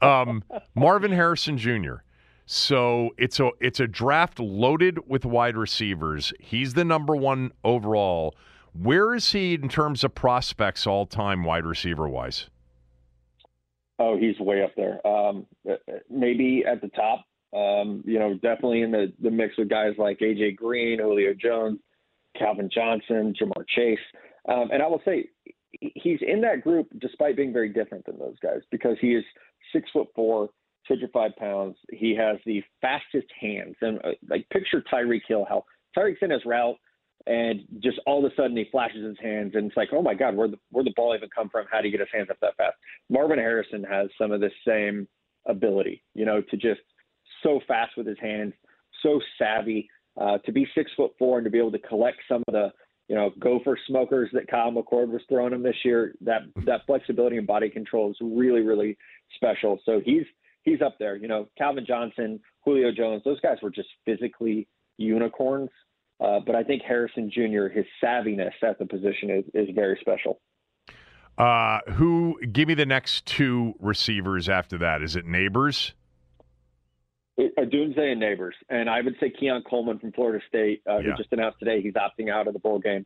Um, 0.01 0.43
Marvin 0.75 1.11
Harrison 1.11 1.57
Jr. 1.57 1.97
So 2.49 3.09
it's 3.17 3.41
a 3.41 3.51
it's 3.59 3.81
a 3.81 3.87
draft 3.87 4.39
loaded 4.39 5.09
with 5.09 5.25
wide 5.25 5.57
receivers. 5.57 6.31
He's 6.39 6.75
the 6.75 6.85
number 6.85 7.13
one 7.13 7.51
overall. 7.65 8.35
Where 8.71 9.13
is 9.13 9.33
he 9.33 9.55
in 9.55 9.67
terms 9.67 10.05
of 10.05 10.15
prospects 10.15 10.87
all 10.87 11.05
time 11.05 11.43
wide 11.43 11.65
receiver 11.65 12.07
wise? 12.07 12.49
Oh, 13.99 14.17
he's 14.17 14.39
way 14.39 14.63
up 14.63 14.71
there. 14.77 15.05
Um, 15.05 15.45
maybe 16.09 16.63
at 16.65 16.79
the 16.79 16.87
top. 16.87 17.25
Um, 17.53 18.01
you 18.05 18.17
know, 18.17 18.35
definitely 18.35 18.81
in 18.81 18.91
the, 18.91 19.11
the 19.21 19.31
mix 19.31 19.57
with 19.57 19.69
guys 19.69 19.93
like 19.97 20.19
AJ 20.19 20.55
Green, 20.55 20.99
Julio 20.99 21.33
Jones, 21.33 21.79
Calvin 22.37 22.69
Johnson, 22.73 23.33
Ja'Marr 23.41 23.67
Chase. 23.67 23.99
Um, 24.47 24.69
and 24.71 24.81
I 24.81 24.87
will 24.87 25.01
say 25.03 25.29
he's 25.81 26.19
in 26.21 26.39
that 26.41 26.61
group 26.61 26.87
despite 26.99 27.35
being 27.35 27.51
very 27.51 27.69
different 27.69 28.05
than 28.05 28.17
those 28.19 28.35
guys 28.41 28.61
because 28.71 28.95
he 29.01 29.15
is 29.15 29.23
six 29.73 29.89
foot 29.91 30.07
four 30.15 30.49
205 30.87 31.35
pounds. 31.37 31.75
He 31.91 32.15
has 32.15 32.37
the 32.45 32.63
fastest 32.81 33.27
hands. 33.39 33.75
And 33.81 33.99
uh, 33.99 34.11
like 34.29 34.47
picture 34.49 34.83
Tyreek 34.91 35.21
Hill, 35.27 35.45
how 35.47 35.65
Tyreek's 35.97 36.19
in 36.21 36.31
his 36.31 36.45
route 36.45 36.77
and 37.25 37.61
just 37.79 37.99
all 38.05 38.25
of 38.25 38.31
a 38.31 38.35
sudden 38.35 38.55
he 38.55 38.65
flashes 38.71 39.05
his 39.05 39.17
hands 39.21 39.53
and 39.55 39.67
it's 39.67 39.77
like, 39.77 39.89
oh 39.91 40.01
my 40.01 40.13
God, 40.13 40.35
where 40.35 40.47
the 40.47 40.57
where 40.71 40.83
the 40.83 40.93
ball 40.95 41.15
even 41.15 41.29
come 41.35 41.49
from? 41.49 41.65
How 41.71 41.81
do 41.81 41.87
you 41.87 41.91
get 41.91 41.99
his 41.99 42.09
hands 42.13 42.29
up 42.29 42.37
that 42.41 42.55
fast? 42.57 42.75
Marvin 43.09 43.39
Harrison 43.39 43.83
has 43.83 44.07
some 44.19 44.31
of 44.31 44.39
the 44.39 44.51
same 44.65 45.07
ability, 45.45 46.03
you 46.13 46.25
know, 46.25 46.41
to 46.41 46.57
just 46.57 46.81
so 47.43 47.59
fast 47.67 47.91
with 47.97 48.07
his 48.07 48.19
hands, 48.19 48.53
so 49.03 49.19
savvy, 49.37 49.89
uh, 50.19 50.37
to 50.39 50.51
be 50.51 50.67
six 50.73 50.91
foot 50.95 51.11
four 51.19 51.37
and 51.37 51.45
to 51.45 51.51
be 51.51 51.57
able 51.57 51.71
to 51.71 51.79
collect 51.79 52.17
some 52.27 52.43
of 52.47 52.53
the 52.53 52.71
you 53.07 53.15
know, 53.15 53.31
gopher 53.39 53.77
smokers 53.87 54.29
that 54.33 54.49
Kyle 54.49 54.71
McCord 54.71 55.07
was 55.07 55.21
throwing 55.29 55.53
him 55.53 55.63
this 55.63 55.77
year. 55.85 56.13
That 56.21 56.41
that 56.65 56.85
flexibility 56.85 57.37
and 57.37 57.47
body 57.47 57.69
control 57.69 58.11
is 58.11 58.17
really, 58.21 58.61
really 58.61 58.97
special. 59.35 59.79
So 59.85 60.01
he's 60.03 60.25
he's 60.67 60.81
up 60.81 60.97
there. 60.99 61.15
You 61.15 61.27
know, 61.27 61.47
Calvin 61.57 61.85
Johnson, 61.87 62.39
Julio 62.65 62.91
Jones, 62.91 63.21
those 63.23 63.39
guys 63.39 63.57
were 63.63 63.69
just 63.69 63.89
physically 64.05 64.67
unicorns. 64.97 65.69
Uh, 66.19 66.39
but 66.45 66.55
I 66.55 66.63
think 66.63 66.81
Harrison 66.81 67.31
Jr., 67.31 67.67
his 67.67 67.85
savviness 68.03 68.51
at 68.63 68.79
the 68.79 68.85
position 68.85 69.29
is, 69.29 69.45
is 69.53 69.69
very 69.73 69.97
special. 70.01 70.41
Uh, 71.37 71.79
who 71.91 72.39
give 72.51 72.67
me 72.67 72.73
the 72.73 72.85
next 72.85 73.25
two 73.25 73.75
receivers 73.79 74.49
after 74.49 74.77
that? 74.79 75.03
Is 75.03 75.15
it 75.15 75.25
Nabers? 75.25 75.93
Odunze 77.39 77.99
and 77.99 78.19
Nabers, 78.19 78.53
and 78.69 78.89
I 78.89 79.01
would 79.01 79.15
say 79.19 79.29
Keon 79.29 79.61
Coleman 79.69 79.99
from 79.99 80.11
Florida 80.11 80.43
State, 80.47 80.81
uh, 80.89 80.97
yeah. 80.97 81.11
who 81.11 81.17
just 81.17 81.31
announced 81.31 81.59
today 81.59 81.83
he's 81.83 81.93
opting 81.93 82.31
out 82.31 82.47
of 82.47 82.53
the 82.53 82.59
bowl 82.59 82.79
game. 82.79 83.05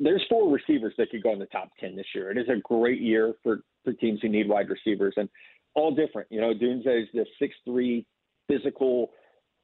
there's 0.00 0.24
four 0.28 0.50
receivers 0.50 0.92
that 0.98 1.10
could 1.10 1.22
go 1.22 1.32
in 1.32 1.38
the 1.38 1.46
top 1.46 1.70
10 1.78 1.94
this 1.94 2.06
year. 2.16 2.32
It 2.32 2.38
is 2.38 2.48
a 2.48 2.60
great 2.64 3.00
year 3.00 3.34
for, 3.44 3.60
for 3.84 3.92
teams 3.92 4.18
who 4.22 4.28
need 4.28 4.48
wide 4.48 4.68
receivers 4.68 5.14
and 5.16 5.28
all 5.74 5.94
different. 5.94 6.28
You 6.30 6.40
know, 6.40 6.52
Dunze 6.52 7.02
is 7.02 7.08
the 7.12 7.26
six-three 7.38 8.06
physical, 8.48 9.10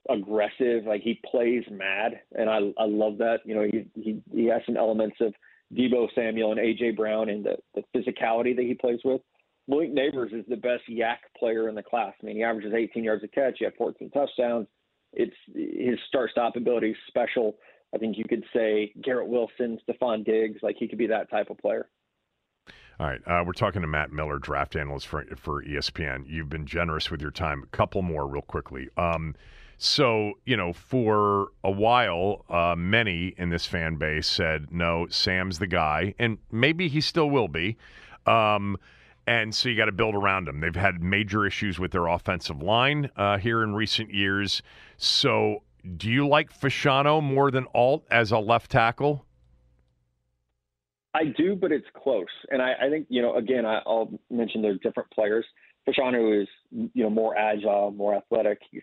aggressive, 0.09 0.85
like 0.87 1.03
he 1.03 1.21
plays 1.31 1.65
mad. 1.71 2.21
And 2.33 2.49
I, 2.49 2.59
I 2.79 2.87
love 2.87 3.19
that. 3.19 3.39
You 3.45 3.55
know, 3.55 3.63
he, 3.63 3.87
he, 4.01 4.23
he 4.33 4.47
has 4.47 4.63
some 4.67 4.77
elements 4.77 5.17
of 5.21 5.35
Debo 5.75 6.09
Samuel 6.15 6.53
and 6.53 6.61
AJ 6.61 6.97
Brown 6.97 7.29
and 7.29 7.45
the, 7.45 7.57
the 7.75 7.83
physicality 7.95 8.57
that 8.57 8.65
he 8.65 8.75
plays 8.75 9.01
with. 9.05 9.21
Malik 9.69 9.95
Nabers 9.95 10.35
is 10.35 10.45
the 10.49 10.57
best 10.57 10.83
YAC 10.91 11.19
player 11.39 11.69
in 11.69 11.75
the 11.75 11.83
class. 11.83 12.13
I 12.21 12.27
mean, 12.27 12.37
he 12.37 12.43
averages 12.43 12.73
18 12.75 13.05
yards 13.05 13.23
a 13.23 13.29
catch. 13.29 13.57
He 13.59 13.65
had 13.65 13.75
14 13.77 14.11
touchdowns. 14.11 14.67
It's 15.13 15.37
his 15.55 15.99
start-stop 16.09 16.57
ability 16.57 16.91
is 16.91 16.97
special. 17.07 17.57
I 17.95 17.99
think 17.99 18.17
you 18.17 18.25
could 18.29 18.45
say 18.55 18.93
Garrett 19.03 19.29
Wilson, 19.29 19.79
Stefon 19.89 20.25
Diggs, 20.25 20.61
like 20.63 20.77
he 20.79 20.89
could 20.89 20.99
be 20.99 21.09
that 21.09 21.31
type 21.31 21.51
of 21.51 21.59
player. 21.59 21.89
All 23.01 23.07
right, 23.07 23.21
uh, 23.27 23.43
we're 23.47 23.55
talking 23.55 23.81
to 23.81 23.89
Matt 23.89 24.13
Miller, 24.13 24.39
draft 24.39 24.77
analyst 24.77 25.07
for 25.07 25.25
for 25.35 25.65
ESPN. 25.65 26.25
You've 26.27 26.51
been 26.51 26.67
generous 26.67 27.11
with 27.11 27.23
your 27.23 27.31
time. 27.31 27.63
A 27.63 27.67
couple 27.75 28.03
more, 28.03 28.27
real 28.27 28.43
quickly. 28.43 28.91
Um, 28.99 29.35
so 29.79 30.35
you 30.45 30.55
know, 30.55 30.75
for 30.75 31.49
a 31.65 31.71
while, 31.71 32.45
uh, 32.51 32.75
many 32.77 33.29
in 33.39 33.49
this 33.49 33.65
fan 33.65 33.97
base 33.97 34.27
said, 34.27 34.71
"No, 34.71 35.07
Sam's 35.09 35.59
the 35.59 35.67
guy," 35.67 36.15
and 36.19 36.37
maybe 36.53 36.89
he 36.89 37.01
still 37.01 37.31
will 37.31 37.49
be. 37.49 37.79
Um, 38.27 38.77
and 39.27 39.55
so 39.55 39.71
you 39.71 39.79
got 39.79 39.87
to 39.87 39.93
build 39.93 40.15
around 40.15 40.47
them. 40.47 40.61
They've 40.61 40.77
had 40.77 41.03
major 41.03 41.47
issues 41.47 41.79
with 41.79 41.93
their 41.93 42.07
offensive 42.07 42.61
line 42.63 43.09
uh, 43.17 43.39
here 43.39 43.63
in 43.63 43.75
recent 43.75 44.13
years. 44.13 44.61
So, 44.99 45.63
do 45.97 46.11
you 46.11 46.29
like 46.29 46.53
Fashanu 46.53 47.23
more 47.23 47.51
than 47.51 47.67
Alt 47.75 48.05
as 48.11 48.31
a 48.31 48.39
left 48.39 48.71
tackle? 48.71 49.25
I 51.15 51.25
do, 51.37 51.57
but 51.57 51.73
it's 51.73 51.87
close. 51.97 52.27
And 52.51 52.63
I, 52.63 52.73
I 52.83 52.91
think, 52.91 53.07
you 53.09 53.21
know, 53.23 53.37
again, 53.37 53.67
I, 53.67 53.81
will 53.85 54.19
mention 54.31 54.63
they're 54.63 54.79
different 54.79 55.11
players. 55.11 55.45
Fashanu 55.89 56.43
is, 56.43 56.49
you 56.71 57.03
know, 57.03 57.11
more 57.11 57.37
agile, 57.37 57.91
more 57.91 58.15
athletic. 58.15 58.61
He's 58.71 58.83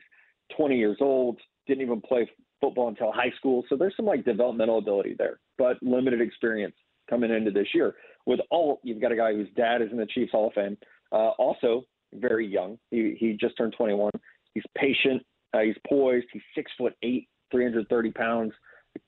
20 0.58 0.78
years 0.78 0.98
old, 1.00 1.40
didn't 1.68 1.84
even 1.84 2.02
play 2.02 2.30
football 2.60 2.90
until 2.90 3.12
high 3.12 3.32
school. 3.38 3.64
So 3.70 3.76
there's 3.76 3.96
some 3.96 4.06
like 4.06 4.26
developmental 4.26 4.80
ability 4.80 5.16
there, 5.18 5.40
but 5.58 5.82
limited 5.82 6.22
experience 6.22 6.76
coming 7.10 7.32
into 7.32 7.52
this 7.52 7.68
year. 7.74 7.96
With 8.26 8.40
Alt, 8.52 8.80
you've 8.84 9.02
got 9.02 9.12
a 9.12 9.16
guy 9.16 9.34
whose 9.34 9.48
dad 9.56 9.82
is 9.82 9.92
in 9.92 9.98
the 9.98 10.08
Chiefs 10.08 10.32
Hall 10.32 10.48
of 10.48 10.54
Fame. 10.54 10.78
Uh, 11.12 11.30
also 11.38 11.84
very 12.14 12.46
young. 12.46 12.78
He 12.92 13.16
he 13.18 13.38
just 13.40 13.58
turned 13.58 13.74
21. 13.78 14.12
He's 14.54 14.64
patient. 14.78 15.24
Uh, 15.54 15.60
he's 15.60 15.76
poised. 15.88 16.26
He's 16.34 16.42
six 16.56 16.72
foot 16.78 16.94
eight, 17.04 17.30
330 17.52 18.12
pounds, 18.12 18.54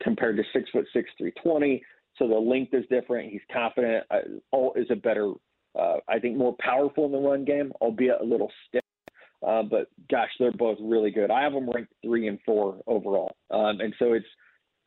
compared 0.01 0.37
to 0.37 0.43
six 0.53 0.69
foot 0.69 0.85
six, 0.93 1.09
320. 1.17 1.83
So 2.19 2.27
the 2.27 2.35
length 2.35 2.73
is 2.73 2.85
different. 2.89 3.31
He's 3.31 3.41
confident. 3.51 4.05
Uh, 4.11 4.19
Alt 4.51 4.77
is 4.77 4.87
a 4.91 4.95
better, 4.95 5.31
uh, 5.77 5.97
I 6.07 6.19
think, 6.19 6.37
more 6.37 6.55
powerful 6.59 7.05
in 7.05 7.11
the 7.11 7.17
run 7.17 7.45
game, 7.45 7.71
albeit 7.81 8.21
a 8.21 8.23
little 8.23 8.51
stiff. 8.67 8.83
Uh, 9.45 9.63
but 9.63 9.87
gosh, 10.11 10.29
they're 10.37 10.51
both 10.51 10.77
really 10.81 11.11
good. 11.11 11.31
I 11.31 11.43
have 11.43 11.53
them 11.53 11.69
ranked 11.69 11.93
three 12.03 12.27
and 12.27 12.39
four 12.45 12.81
overall, 12.87 13.37
um, 13.51 13.79
and 13.79 13.93
so 13.97 14.11
it's 14.11 14.25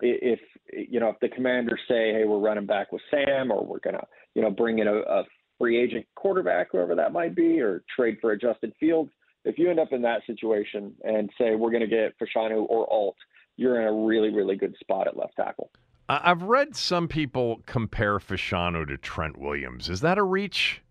if 0.01 0.41
you 0.73 1.01
know 1.01 1.09
if 1.09 1.17
the 1.21 1.31
commanders 1.31 1.81
say, 1.89 2.13
hey, 2.13 2.25
we're 2.27 2.39
running 2.39 2.67
back 2.67 2.93
with 2.93 3.01
Sam, 3.11 3.51
or 3.51 3.65
we're 3.65 3.79
gonna 3.79 4.05
you 4.35 4.43
know 4.43 4.51
bring 4.51 4.81
in 4.81 4.89
a, 4.89 4.97
a 4.97 5.25
free 5.59 5.83
agent 5.83 6.05
quarterback, 6.17 6.69
whoever 6.73 6.95
that 6.95 7.13
might 7.13 7.35
be, 7.35 7.61
or 7.61 7.83
trade 7.97 8.19
for 8.21 8.33
a 8.33 8.39
Justin 8.39 8.75
Fields. 8.79 9.11
If 9.47 9.59
you 9.59 9.71
end 9.71 9.81
up 9.81 9.93
in 9.93 10.03
that 10.03 10.21
situation 10.27 10.95
and 11.03 11.31
say 11.39 11.55
we're 11.55 11.71
going 11.71 11.81
to 11.81 11.87
get 11.87 12.15
Fashanu 12.19 12.67
or 12.69 12.93
Alt, 12.93 13.17
you're 13.57 13.81
in 13.81 13.89
a 13.89 14.07
really 14.07 14.31
really 14.31 14.57
good 14.57 14.77
spot 14.81 15.07
at 15.07 15.17
left 15.17 15.37
tackle. 15.37 15.71
I've 16.09 16.43
read 16.43 16.77
some 16.77 17.09
people 17.09 17.63
compare 17.67 18.19
Fashanu 18.19 18.87
to 18.89 18.99
Trent 18.99 19.39
Williams. 19.39 19.89
Is 19.89 20.01
that 20.01 20.19
a 20.19 20.23
reach? 20.23 20.83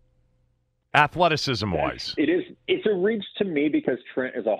Athleticism 0.94 1.70
wise, 1.70 2.14
it 2.18 2.28
is. 2.28 2.44
It's 2.68 2.86
a 2.86 2.94
reach 2.94 3.24
to 3.38 3.44
me 3.44 3.70
because 3.70 3.98
Trent 4.14 4.36
is 4.36 4.44
a 4.44 4.56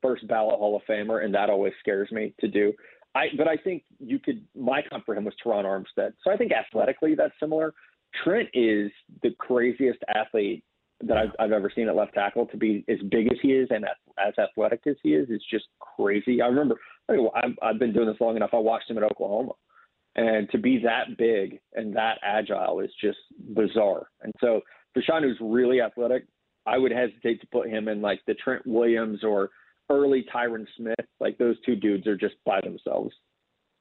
first 0.00 0.26
ballot 0.28 0.58
Hall 0.58 0.76
of 0.76 0.82
Famer, 0.88 1.24
and 1.24 1.34
that 1.34 1.50
always 1.50 1.72
scares 1.80 2.10
me 2.12 2.32
to 2.38 2.46
do. 2.46 2.72
I, 3.16 3.26
but 3.36 3.48
I 3.48 3.56
think 3.56 3.82
you 3.98 4.18
could. 4.20 4.46
My 4.56 4.82
comp 4.88 5.04
for 5.04 5.16
him 5.16 5.24
was 5.24 5.34
Terron 5.44 5.64
Armstead, 5.64 6.12
so 6.22 6.30
I 6.30 6.36
think 6.36 6.52
athletically 6.52 7.16
that's 7.16 7.34
similar. 7.40 7.74
Trent 8.22 8.48
is 8.54 8.92
the 9.22 9.30
craziest 9.38 9.98
athlete 10.14 10.62
that 11.04 11.16
I've, 11.16 11.30
I've 11.40 11.52
ever 11.52 11.70
seen 11.74 11.88
at 11.88 11.96
left 11.96 12.14
tackle. 12.14 12.46
To 12.46 12.56
be 12.56 12.84
as 12.88 12.98
big 13.10 13.32
as 13.32 13.38
he 13.42 13.48
is 13.48 13.68
and 13.70 13.84
as 13.84 14.34
athletic 14.38 14.82
as 14.86 14.96
he 15.02 15.14
is, 15.14 15.28
is 15.30 15.42
just 15.50 15.64
crazy. 15.80 16.40
I 16.40 16.46
remember 16.46 16.76
I've, 17.08 17.56
I've 17.60 17.78
been 17.78 17.92
doing 17.92 18.06
this 18.06 18.20
long 18.20 18.36
enough. 18.36 18.50
I 18.52 18.58
watched 18.58 18.88
him 18.88 18.98
at 18.98 19.02
Oklahoma, 19.02 19.52
and 20.16 20.50
to 20.50 20.58
be 20.58 20.78
that 20.84 21.16
big 21.16 21.60
and 21.74 21.94
that 21.96 22.18
agile 22.22 22.80
is 22.80 22.90
just 23.00 23.18
bizarre. 23.54 24.08
And 24.22 24.32
so 24.40 24.60
Fashanu, 24.96 25.22
who's 25.22 25.38
really 25.40 25.80
athletic. 25.80 26.24
I 26.66 26.78
would 26.78 26.92
hesitate 26.92 27.40
to 27.40 27.46
put 27.48 27.68
him 27.68 27.88
in 27.88 28.00
like 28.00 28.20
the 28.26 28.34
Trent 28.34 28.62
Williams 28.66 29.24
or 29.24 29.50
early 29.90 30.24
Tyron 30.32 30.66
Smith. 30.76 31.06
Like 31.20 31.38
those 31.38 31.56
two 31.66 31.76
dudes 31.76 32.06
are 32.06 32.16
just 32.16 32.34
by 32.44 32.60
themselves. 32.62 33.14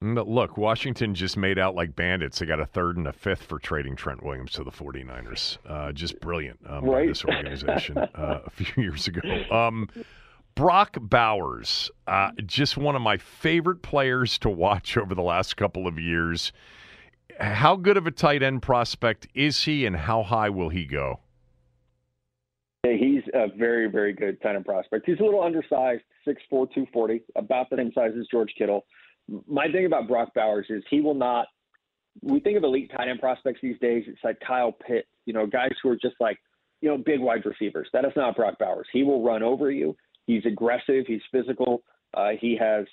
Mm, 0.04 0.16
but 0.16 0.28
look, 0.28 0.58
Washington 0.58 1.14
just 1.14 1.38
made 1.38 1.60
out 1.60 1.76
like 1.76 1.96
bandits. 1.96 2.40
They 2.40 2.46
got 2.46 2.60
a 2.60 2.66
third 2.66 2.98
and 2.98 3.08
a 3.08 3.14
fifth 3.14 3.44
for 3.44 3.60
trading 3.60 3.96
Trent 3.96 4.24
Williams 4.24 4.54
to 4.54 4.64
the 4.64 4.72
49ers. 4.72 5.58
Uh, 5.68 5.92
just 5.92 6.20
brilliant 6.20 6.60
um, 6.68 6.86
right? 6.86 7.04
by 7.04 7.08
this 7.08 7.24
organization 7.24 7.98
uh, 7.98 8.42
a 8.46 8.50
few 8.50 8.66
years 8.84 9.08
ago. 9.08 9.22
Um, 9.52 9.90
Brock 10.56 10.98
Bowers, 11.00 11.90
uh, 12.08 12.32
just 12.46 12.78
one 12.78 12.96
of 12.96 13.02
my 13.02 13.18
favorite 13.18 13.82
players 13.82 14.38
to 14.40 14.50
watch 14.50 14.98
over 14.98 15.16
the 15.16 15.22
last 15.22 15.58
couple 15.58 15.88
of 15.88 16.00
years. 16.00 16.52
How 17.40 17.76
good 17.76 17.98
of 17.98 18.06
a 18.06 18.12
tight 18.12 18.44
end 18.44 18.62
prospect 18.62 19.28
is 19.34 19.64
he, 19.64 19.86
and 19.86 19.96
how 19.96 20.24
high 20.24 20.50
will 20.50 20.70
he 20.70 20.86
go? 20.86 21.20
He's 22.84 23.24
a 23.34 23.48
very, 23.58 23.90
very 23.90 24.14
good 24.14 24.42
tight 24.42 24.56
end 24.56 24.66
prospect. 24.66 25.06
He's 25.06 25.20
a 25.20 25.24
little 25.24 25.44
undersized, 25.44 26.02
6'4", 26.28 26.36
240, 26.50 27.22
about 27.36 27.70
the 27.70 27.78
same 27.78 27.92
size 27.94 28.12
as 28.20 28.28
George 28.30 28.52
Kittle. 28.58 28.86
My 29.48 29.68
thing 29.72 29.86
about 29.86 30.08
Brock 30.08 30.30
Bowers 30.36 30.66
is 30.70 30.84
he 30.90 31.00
will 31.00 31.14
not. 31.14 31.48
We 32.22 32.40
think 32.40 32.58
of 32.58 32.64
elite 32.64 32.92
tight 32.96 33.08
end 33.08 33.20
prospects 33.20 33.60
these 33.62 33.80
days. 33.80 34.04
It's 34.08 34.20
like 34.24 34.40
Kyle 34.46 34.74
Pitts, 34.74 35.08
you 35.26 35.34
know, 35.34 35.46
guys 35.46 35.72
who 35.82 35.90
are 35.90 35.96
just 35.96 36.16
like, 36.20 36.38
you 36.82 36.90
know, 36.90 36.98
big 36.98 37.20
wide 37.20 37.46
receivers. 37.46 37.88
That 37.94 38.04
is 38.04 38.12
not 38.16 38.36
Brock 38.36 38.56
Bowers. 38.60 38.88
He 38.92 39.04
will 39.04 39.24
run 39.24 39.44
over 39.44 39.72
you. 39.72 39.96
He's 40.28 40.46
aggressive. 40.46 41.06
He's 41.08 41.22
physical. 41.32 41.84
Uh, 42.14 42.32
he 42.40 42.58
has 42.60 42.86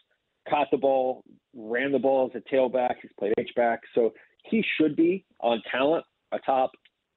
caught 0.49 0.69
the 0.71 0.77
ball, 0.77 1.23
ran 1.55 1.93
the 1.93 1.99
ball 1.99 2.31
as 2.33 2.41
a 2.41 2.55
tailback. 2.55 2.97
He's 3.03 3.11
played 3.19 3.35
H 3.39 3.51
back, 3.57 3.81
so 3.95 4.13
he 4.45 4.65
should 4.77 4.97
be 4.97 5.25
on 5.41 5.63
talent 5.71 6.05
a 6.33 6.39
top 6.39 6.73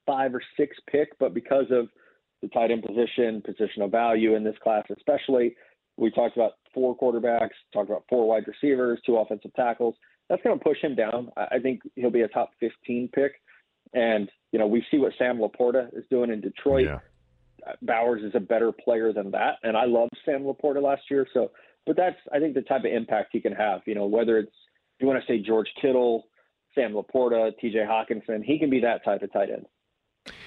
five 0.06 0.34
or 0.34 0.42
six 0.58 0.76
pick. 0.90 1.18
But 1.20 1.34
because 1.34 1.66
of 1.72 1.88
the 2.42 2.48
tight 2.50 2.72
end 2.72 2.84
position, 2.84 3.42
positional 3.42 3.90
value 3.90 4.36
in 4.36 4.44
this 4.44 4.56
class, 4.64 4.86
especially. 4.96 5.56
We 5.98 6.10
talked 6.10 6.36
about 6.36 6.54
four 6.74 6.98
quarterbacks, 6.98 7.52
talked 7.74 7.90
about 7.90 8.06
four 8.10 8.28
wide 8.28 8.46
receivers, 8.48 9.00
two 9.06 9.18
offensive 9.18 9.54
tackles. 9.54 9.96
That's 10.30 10.42
going 10.42 10.58
to 10.58 10.64
push 10.64 10.78
him 10.82 10.96
down. 10.96 11.30
I 11.38 11.60
think 11.60 11.82
he'll 11.96 12.10
be 12.10 12.22
a 12.22 12.28
top 12.28 12.52
15 12.60 13.10
pick. 13.14 13.34
And, 13.94 14.30
you 14.52 14.60
know, 14.60 14.68
we 14.68 14.84
see 14.90 14.98
what 14.98 15.14
Sam 15.18 15.38
LaPorta 15.38 15.90
is 15.96 16.06
doing 16.10 16.32
in 16.32 16.40
Detroit. 16.40 16.86
Yeah. 16.86 17.00
Bowers 17.82 18.24
is 18.24 18.34
a 18.36 18.40
better 18.40 18.72
player 18.72 19.14
than 19.14 19.32
that. 19.32 19.56
And 19.64 19.76
I 19.78 19.86
loved 19.86 20.18
Sam 20.26 20.44
LaPorta 20.44 20.82
last 20.82 21.04
year. 21.10 21.28
So, 21.34 21.52
but 21.86 21.96
that's, 21.96 22.18
I 22.34 22.40
think, 22.40 22.54
the 22.54 22.62
type 22.62 22.82
of 22.82 22.92
impact 22.92 23.30
he 23.32 23.40
can 23.40 23.54
have. 23.54 23.82
You 23.86 23.96
know, 23.96 24.06
whether 24.06 24.38
it's, 24.38 24.52
you 25.00 25.08
want 25.08 25.20
to 25.20 25.28
say 25.32 25.40
George 25.40 25.68
Kittle, 25.82 26.28
Sam 26.76 26.94
LaPorta, 26.94 27.52
TJ 27.64 27.88
Hockenson, 27.88 28.44
he 28.44 28.60
can 28.60 28.70
be 28.70 28.80
that 28.82 29.04
type 29.04 29.22
of 29.22 29.34
tight 29.34 29.50
end. 29.50 29.66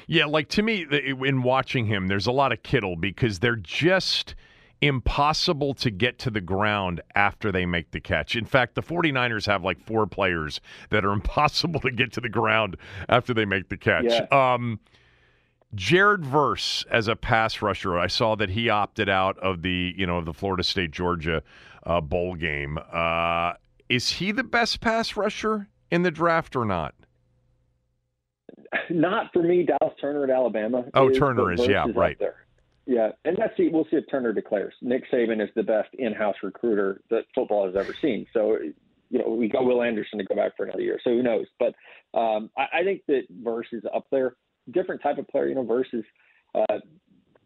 Yeah, 0.07 0.27
like 0.27 0.49
to 0.51 0.63
me, 0.63 0.87
in 0.91 1.43
watching 1.43 1.87
him, 1.87 2.07
there's 2.07 2.27
a 2.27 2.33
lot 2.33 2.53
of 2.53 2.63
Kittle 2.63 2.97
because 2.97 3.41
they're 3.41 3.57
just 3.57 4.35
impossible 4.81 5.73
to 5.73 5.91
get 5.91 6.19
to 6.19 6.31
the 6.31 6.41
ground 6.41 7.01
after 7.15 7.51
they 7.51 7.65
make 7.65 7.91
the 7.91 8.01
catch. 8.01 8.37
In 8.37 8.45
fact, 8.45 8.75
the 8.75 8.83
49ers 8.83 9.47
have 9.47 9.65
like 9.65 9.81
four 9.81 10.07
players 10.07 10.61
that 10.91 11.05
are 11.05 11.13
impossible 11.13 11.81
to 11.81 11.91
get 11.91 12.13
to 12.13 12.21
the 12.21 12.29
ground 12.29 12.77
after 13.09 13.33
they 13.35 13.45
make 13.45 13.69
the 13.69 13.77
catch. 13.77 14.05
Yeah. 14.05 14.27
Um, 14.31 14.81
Jared 15.75 16.25
Verse 16.25 16.85
as 16.91 17.09
a 17.09 17.17
pass 17.17 17.63
rusher, 17.63 17.99
I 17.99 18.07
saw 18.07 18.35
that 18.37 18.51
he 18.51 18.69
opted 18.69 19.09
out 19.09 19.39
of 19.39 19.63
the 19.63 19.95
you 19.97 20.07
know 20.07 20.19
of 20.19 20.25
the 20.25 20.35
Florida 20.35 20.63
State 20.63 20.91
Georgia 20.91 21.43
uh, 21.85 22.01
bowl 22.01 22.35
game. 22.35 22.79
Uh, 22.93 23.55
is 23.89 24.11
he 24.11 24.33
the 24.33 24.45
best 24.45 24.81
pass 24.81 25.17
rusher 25.17 25.69
in 25.91 26.03
the 26.03 26.11
draft 26.11 26.57
or 26.57 26.65
not? 26.65 26.95
Not 28.91 29.33
for 29.33 29.43
me. 29.43 29.65
Dallas 29.65 29.95
Turner 30.01 30.25
at 30.25 30.31
Alabama. 30.31 30.85
Oh, 30.95 31.11
is, 31.11 31.19
Turner 31.19 31.53
is 31.53 31.67
yeah, 31.67 31.87
is 31.89 31.95
right 31.95 32.19
there. 32.19 32.47
Yeah, 32.87 33.13
and 33.25 33.37
that's 33.37 33.57
see. 33.57 33.69
We'll 33.69 33.85
see 33.85 33.97
if 33.97 34.05
Turner 34.11 34.33
declares. 34.33 34.75
Nick 34.83 35.11
Saban 35.11 35.43
is 35.43 35.49
the 35.55 35.63
best 35.63 35.89
in-house 35.95 36.37
recruiter 36.43 37.01
that 37.11 37.25
football 37.35 37.67
has 37.67 37.77
ever 37.77 37.95
seen. 37.95 38.27
So, 38.33 38.59
you 39.11 39.19
know, 39.19 39.31
we 39.31 39.49
got 39.49 39.65
Will 39.65 39.83
Anderson 39.83 40.19
to 40.19 40.25
go 40.25 40.35
back 40.35 40.57
for 40.57 40.65
another 40.65 40.83
year. 40.83 41.01
So 41.03 41.11
who 41.11 41.23
knows? 41.23 41.47
But 41.59 41.75
um, 42.19 42.51
I, 42.59 42.81
I 42.81 42.85
think 42.85 43.03
that 43.09 43.23
Verse 43.43 43.69
is 43.73 43.85
up 43.95 44.07
there. 44.11 44.37
Different 44.71 45.03
type 45.03 45.19
of 45.19 45.29
player. 45.29 45.49
You 45.49 45.55
know, 45.57 45.65
Verse 45.65 45.89
is 45.93 46.05
uh, 46.55 46.79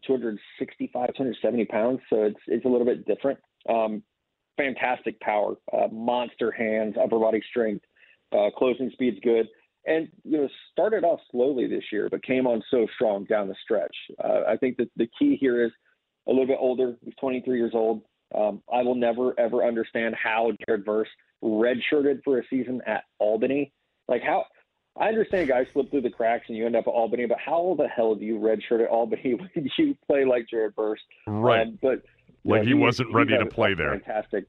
265, 0.05 1.07
270 1.15 1.65
pounds. 1.65 1.99
So 2.09 2.23
it's 2.23 2.39
it's 2.47 2.65
a 2.65 2.67
little 2.67 2.85
bit 2.85 3.05
different. 3.05 3.39
Um, 3.67 4.03
fantastic 4.57 5.19
power, 5.21 5.55
uh, 5.73 5.87
monster 5.91 6.51
hands, 6.51 6.95
upper 7.01 7.19
body 7.19 7.41
strength 7.49 7.85
Uh, 8.31 8.49
closing 8.55 8.91
speed's 8.91 9.19
good, 9.23 9.47
and 9.87 10.07
you 10.23 10.37
know 10.37 10.47
started 10.71 11.03
off 11.03 11.19
slowly 11.31 11.67
this 11.67 11.83
year, 11.91 12.07
but 12.11 12.21
came 12.23 12.45
on 12.45 12.61
so 12.69 12.85
strong 12.95 13.25
down 13.25 13.47
the 13.47 13.55
stretch. 13.63 13.95
Uh, 14.23 14.41
I 14.47 14.55
think 14.57 14.77
that 14.77 14.89
the 14.97 15.07
key 15.17 15.35
here 15.39 15.63
is 15.65 15.71
a 16.27 16.31
little 16.31 16.45
bit 16.45 16.57
older. 16.59 16.95
He's 17.03 17.15
23 17.19 17.57
years 17.57 17.71
old. 17.73 18.03
Um, 18.35 18.61
I 18.71 18.83
will 18.83 18.95
never 18.95 19.37
ever 19.39 19.63
understand 19.65 20.15
how 20.15 20.51
Jared 20.67 20.85
Verse 20.85 21.09
redshirted 21.43 22.21
for 22.23 22.39
a 22.39 22.43
season 22.49 22.81
at 22.85 23.05
Albany. 23.17 23.73
Like 24.07 24.21
how 24.21 24.45
I 24.97 25.07
understand 25.07 25.47
guys 25.47 25.67
slip 25.71 25.91
through 25.91 26.01
the 26.01 26.09
cracks 26.09 26.45
and 26.47 26.57
you 26.57 26.65
end 26.65 26.75
up 26.75 26.87
at 26.87 26.91
Albany, 26.91 27.25
but 27.25 27.37
how 27.39 27.75
the 27.77 27.87
hell 27.87 28.15
do 28.15 28.25
you 28.25 28.37
redshirt 28.37 28.83
at 28.83 28.89
Albany 28.89 29.33
when 29.53 29.69
you 29.77 29.95
play 30.07 30.25
like 30.25 30.47
Jared 30.49 30.75
Verse? 30.75 30.99
Right. 31.27 31.67
Um, 31.67 31.79
but 31.81 32.03
like 32.43 32.61
know, 32.61 32.67
he, 32.67 32.73
wasn't 32.73 33.13
ready 33.13 33.37
to 33.37 33.45
play 33.45 33.73
there. 33.73 33.91
Fantastic. 33.91 34.45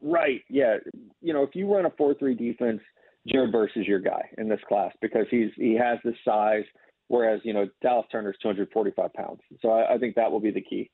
Right. 0.00 0.42
Yeah. 0.48 0.76
You 1.20 1.32
know, 1.32 1.42
if 1.42 1.54
you 1.54 1.72
run 1.72 1.86
a 1.86 1.90
four-three 1.90 2.34
defense, 2.34 2.80
Jared 3.26 3.52
Verse 3.52 3.70
is 3.76 3.86
your 3.86 4.00
guy 4.00 4.28
in 4.38 4.48
this 4.48 4.60
class 4.68 4.92
because 5.00 5.26
he's 5.30 5.50
he 5.56 5.74
has 5.74 5.98
this 6.04 6.16
size, 6.24 6.64
whereas 7.08 7.40
you 7.42 7.54
know 7.54 7.66
Dallas 7.82 8.06
Turner's 8.12 8.36
245 8.42 9.12
pounds. 9.14 9.40
So 9.62 9.70
I, 9.70 9.94
I 9.94 9.98
think 9.98 10.14
that 10.16 10.30
will 10.30 10.40
be 10.40 10.50
the 10.50 10.60
key. 10.60 10.90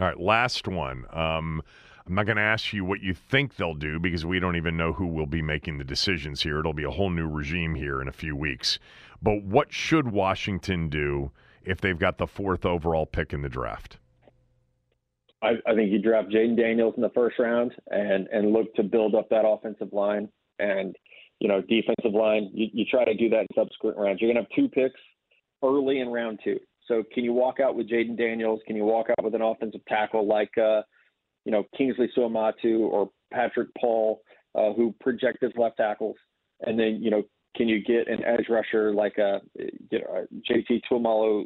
All 0.00 0.06
right, 0.06 0.18
last 0.18 0.68
one. 0.68 1.04
Um, 1.12 1.62
I'm 2.08 2.14
not 2.14 2.24
going 2.24 2.36
to 2.36 2.42
ask 2.42 2.72
you 2.72 2.86
what 2.86 3.02
you 3.02 3.12
think 3.12 3.56
they'll 3.56 3.74
do 3.74 3.98
because 3.98 4.24
we 4.24 4.40
don't 4.40 4.56
even 4.56 4.78
know 4.78 4.94
who 4.94 5.06
will 5.06 5.26
be 5.26 5.42
making 5.42 5.76
the 5.76 5.84
decisions 5.84 6.42
here. 6.42 6.58
It'll 6.58 6.72
be 6.72 6.84
a 6.84 6.90
whole 6.90 7.10
new 7.10 7.28
regime 7.28 7.74
here 7.74 8.00
in 8.00 8.08
a 8.08 8.12
few 8.12 8.34
weeks. 8.34 8.78
But 9.20 9.42
what 9.42 9.74
should 9.74 10.10
Washington 10.10 10.88
do 10.88 11.32
if 11.62 11.82
they've 11.82 11.98
got 11.98 12.16
the 12.16 12.26
fourth 12.26 12.64
overall 12.64 13.04
pick 13.04 13.34
in 13.34 13.42
the 13.42 13.48
draft? 13.50 13.98
I, 15.42 15.56
I 15.66 15.74
think 15.74 15.92
you 15.92 16.00
draft 16.00 16.30
Jayden 16.30 16.56
Daniels 16.56 16.94
in 16.96 17.02
the 17.02 17.10
first 17.10 17.38
round 17.38 17.72
and 17.90 18.26
and 18.28 18.52
look 18.52 18.74
to 18.74 18.82
build 18.82 19.14
up 19.14 19.28
that 19.28 19.46
offensive 19.46 19.92
line 19.92 20.28
and 20.58 20.96
you 21.40 21.48
know 21.48 21.60
defensive 21.60 22.14
line. 22.14 22.50
You, 22.54 22.68
you 22.72 22.84
try 22.86 23.04
to 23.04 23.14
do 23.14 23.28
that 23.28 23.40
in 23.40 23.46
subsequent 23.54 23.98
rounds. 23.98 24.20
You're 24.20 24.32
going 24.32 24.44
to 24.44 24.48
have 24.50 24.56
two 24.56 24.68
picks 24.68 25.00
early 25.62 26.00
in 26.00 26.08
round 26.08 26.40
two. 26.42 26.58
So 26.86 27.04
can 27.12 27.22
you 27.22 27.34
walk 27.34 27.60
out 27.60 27.76
with 27.76 27.88
Jayden 27.88 28.16
Daniels? 28.16 28.60
Can 28.66 28.76
you 28.76 28.84
walk 28.84 29.08
out 29.10 29.22
with 29.22 29.34
an 29.34 29.42
offensive 29.42 29.84
tackle 29.86 30.26
like 30.26 30.56
uh, 30.56 30.80
you 31.44 31.52
know 31.52 31.64
Kingsley 31.76 32.10
Suamataia 32.16 32.78
or 32.78 33.10
Patrick 33.32 33.68
Paul, 33.80 34.22
uh, 34.54 34.72
who 34.72 34.94
project 35.00 35.42
as 35.42 35.52
left 35.56 35.76
tackles? 35.76 36.16
And 36.60 36.78
then 36.78 37.00
you 37.02 37.10
know 37.10 37.22
can 37.56 37.68
you 37.68 37.82
get 37.82 38.08
an 38.08 38.24
edge 38.24 38.46
rusher 38.48 38.92
like 38.92 39.18
a 39.18 39.40
you 39.56 39.98
know 39.98 40.26
JT 40.50 40.82
Tuimoloau 40.90 41.44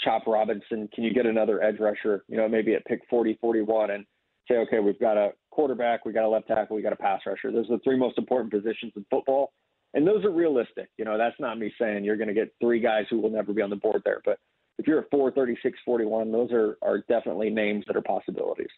Chop 0.00 0.26
Robinson? 0.26 0.88
Can 0.94 1.04
you 1.04 1.12
get 1.12 1.26
another 1.26 1.62
edge 1.62 1.78
rusher, 1.78 2.24
you 2.28 2.36
know, 2.36 2.48
maybe 2.48 2.74
at 2.74 2.84
pick 2.86 3.00
40, 3.08 3.38
41 3.40 3.90
and 3.90 4.04
say, 4.48 4.56
okay, 4.56 4.80
we've 4.80 4.98
got 4.98 5.16
a 5.16 5.30
quarterback, 5.50 6.04
we 6.04 6.12
got 6.12 6.24
a 6.24 6.28
left 6.28 6.48
tackle, 6.48 6.76
we 6.76 6.82
got 6.82 6.92
a 6.92 6.96
pass 6.96 7.20
rusher. 7.26 7.52
Those 7.52 7.70
are 7.70 7.76
the 7.76 7.82
three 7.84 7.96
most 7.96 8.18
important 8.18 8.52
positions 8.52 8.92
in 8.96 9.06
football. 9.10 9.52
And 9.94 10.06
those 10.06 10.24
are 10.24 10.30
realistic. 10.30 10.88
You 10.98 11.04
know, 11.04 11.16
that's 11.16 11.38
not 11.38 11.58
me 11.58 11.72
saying 11.80 12.04
you're 12.04 12.16
going 12.16 12.28
to 12.28 12.34
get 12.34 12.52
three 12.60 12.80
guys 12.80 13.04
who 13.08 13.20
will 13.20 13.30
never 13.30 13.52
be 13.52 13.62
on 13.62 13.70
the 13.70 13.76
board 13.76 14.02
there. 14.04 14.20
But 14.24 14.38
if 14.78 14.88
you're 14.88 14.98
at 14.98 15.10
436, 15.10 15.78
41, 15.84 16.32
those 16.32 16.50
are, 16.50 16.76
are 16.82 16.98
definitely 17.08 17.50
names 17.50 17.84
that 17.86 17.96
are 17.96 18.02
possibilities. 18.02 18.70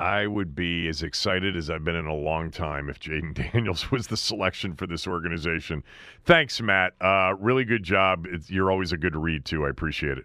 I 0.00 0.26
would 0.26 0.54
be 0.54 0.88
as 0.88 1.02
excited 1.02 1.54
as 1.56 1.68
I've 1.68 1.84
been 1.84 1.94
in 1.94 2.06
a 2.06 2.14
long 2.14 2.50
time 2.50 2.88
if 2.88 2.98
Jayden 2.98 3.34
Daniels 3.52 3.90
was 3.90 4.06
the 4.06 4.16
selection 4.16 4.74
for 4.74 4.86
this 4.86 5.06
organization. 5.06 5.84
Thanks, 6.24 6.58
Matt. 6.60 6.94
Uh, 7.02 7.34
really 7.38 7.64
good 7.64 7.82
job. 7.82 8.26
It's, 8.26 8.50
you're 8.50 8.70
always 8.70 8.92
a 8.92 8.96
good 8.96 9.14
read, 9.14 9.44
too. 9.44 9.66
I 9.66 9.68
appreciate 9.68 10.16
it. 10.16 10.24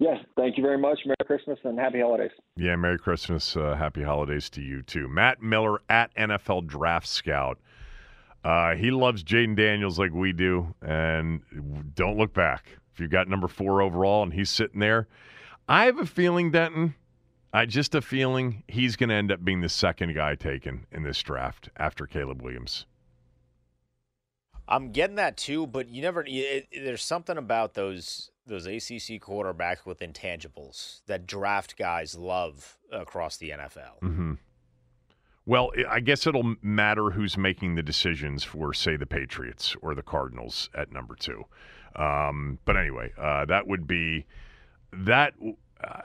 Yes, 0.00 0.18
thank 0.36 0.58
you 0.58 0.62
very 0.62 0.76
much. 0.76 0.98
Merry 1.06 1.16
Christmas 1.24 1.58
and 1.62 1.78
happy 1.78 2.00
holidays. 2.00 2.32
Yeah, 2.56 2.74
Merry 2.74 2.98
Christmas. 2.98 3.56
Uh, 3.56 3.76
happy 3.76 4.02
holidays 4.02 4.50
to 4.50 4.60
you, 4.60 4.82
too. 4.82 5.06
Matt 5.06 5.40
Miller 5.40 5.80
at 5.88 6.14
NFL 6.16 6.66
Draft 6.66 7.06
Scout. 7.06 7.58
Uh, 8.42 8.74
he 8.74 8.90
loves 8.90 9.22
Jayden 9.22 9.56
Daniels 9.56 10.00
like 10.00 10.12
we 10.12 10.32
do, 10.32 10.74
and 10.82 11.42
don't 11.94 12.18
look 12.18 12.34
back. 12.34 12.76
If 12.92 13.00
you've 13.00 13.10
got 13.10 13.28
number 13.28 13.46
four 13.46 13.82
overall 13.82 14.24
and 14.24 14.32
he's 14.32 14.50
sitting 14.50 14.80
there, 14.80 15.06
I 15.68 15.84
have 15.84 16.00
a 16.00 16.06
feeling, 16.06 16.50
Denton– 16.50 16.96
I 17.56 17.64
just 17.64 17.94
a 17.94 18.02
feeling 18.02 18.64
he's 18.68 18.96
going 18.96 19.08
to 19.08 19.14
end 19.14 19.32
up 19.32 19.42
being 19.42 19.62
the 19.62 19.70
second 19.70 20.14
guy 20.14 20.34
taken 20.34 20.84
in 20.92 21.04
this 21.04 21.22
draft 21.22 21.70
after 21.78 22.06
Caleb 22.06 22.42
Williams. 22.42 22.84
I'm 24.68 24.92
getting 24.92 25.16
that 25.16 25.38
too, 25.38 25.66
but 25.66 25.88
you 25.88 26.02
never. 26.02 26.22
It, 26.26 26.68
it, 26.70 26.84
there's 26.84 27.02
something 27.02 27.38
about 27.38 27.72
those 27.72 28.30
those 28.46 28.66
ACC 28.66 29.22
quarterbacks 29.22 29.86
with 29.86 30.00
intangibles 30.00 31.00
that 31.06 31.26
draft 31.26 31.78
guys 31.78 32.14
love 32.14 32.76
across 32.92 33.38
the 33.38 33.50
NFL. 33.50 34.00
Mm-hmm. 34.02 34.32
Well, 35.46 35.70
I 35.88 36.00
guess 36.00 36.26
it'll 36.26 36.56
matter 36.60 37.10
who's 37.10 37.38
making 37.38 37.76
the 37.76 37.82
decisions 37.82 38.44
for, 38.44 38.74
say, 38.74 38.96
the 38.96 39.06
Patriots 39.06 39.74
or 39.80 39.94
the 39.94 40.02
Cardinals 40.02 40.68
at 40.74 40.92
number 40.92 41.14
two. 41.14 41.44
Um, 41.94 42.58
but 42.66 42.76
anyway, 42.76 43.14
uh, 43.16 43.46
that 43.46 43.66
would 43.66 43.86
be 43.86 44.26
that. 44.92 45.32
Uh, 45.82 46.00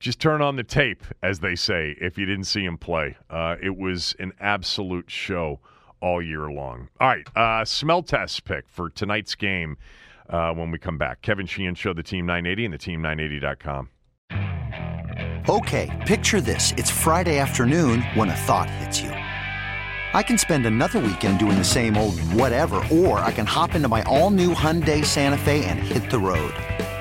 just 0.00 0.18
turn 0.18 0.40
on 0.40 0.56
the 0.56 0.64
tape, 0.64 1.04
as 1.22 1.40
they 1.40 1.54
say, 1.54 1.94
if 2.00 2.18
you 2.18 2.26
didn't 2.26 2.46
see 2.46 2.64
him 2.64 2.78
play. 2.78 3.16
Uh, 3.28 3.56
it 3.62 3.76
was 3.76 4.16
an 4.18 4.32
absolute 4.40 5.10
show 5.10 5.60
all 6.00 6.22
year 6.22 6.50
long. 6.50 6.88
All 6.98 7.08
right, 7.08 7.28
uh, 7.36 7.64
smell 7.64 8.02
test 8.02 8.44
pick 8.44 8.68
for 8.68 8.88
tonight's 8.88 9.34
game 9.34 9.76
uh, 10.30 10.52
when 10.54 10.70
we 10.70 10.78
come 10.78 10.96
back. 10.96 11.20
Kevin 11.20 11.46
Sheehan 11.46 11.74
Show, 11.74 11.92
the 11.92 12.02
Team 12.02 12.24
980 12.24 12.64
and 12.64 12.74
the 12.74 12.78
Team980.com. 12.78 13.90
Okay, 15.48 16.04
picture 16.06 16.40
this. 16.40 16.72
It's 16.76 16.90
Friday 16.90 17.38
afternoon 17.38 18.02
when 18.14 18.30
a 18.30 18.36
thought 18.36 18.70
hits 18.70 19.00
you. 19.00 19.10
I 19.10 20.22
can 20.22 20.38
spend 20.38 20.66
another 20.66 20.98
weekend 20.98 21.38
doing 21.38 21.56
the 21.56 21.64
same 21.64 21.96
old 21.96 22.18
whatever, 22.32 22.82
or 22.90 23.20
I 23.20 23.32
can 23.32 23.46
hop 23.46 23.74
into 23.74 23.88
my 23.88 24.02
all 24.04 24.30
new 24.30 24.54
Hyundai 24.54 25.04
Santa 25.04 25.38
Fe 25.38 25.64
and 25.64 25.78
hit 25.78 26.10
the 26.10 26.18
road. 26.18 26.54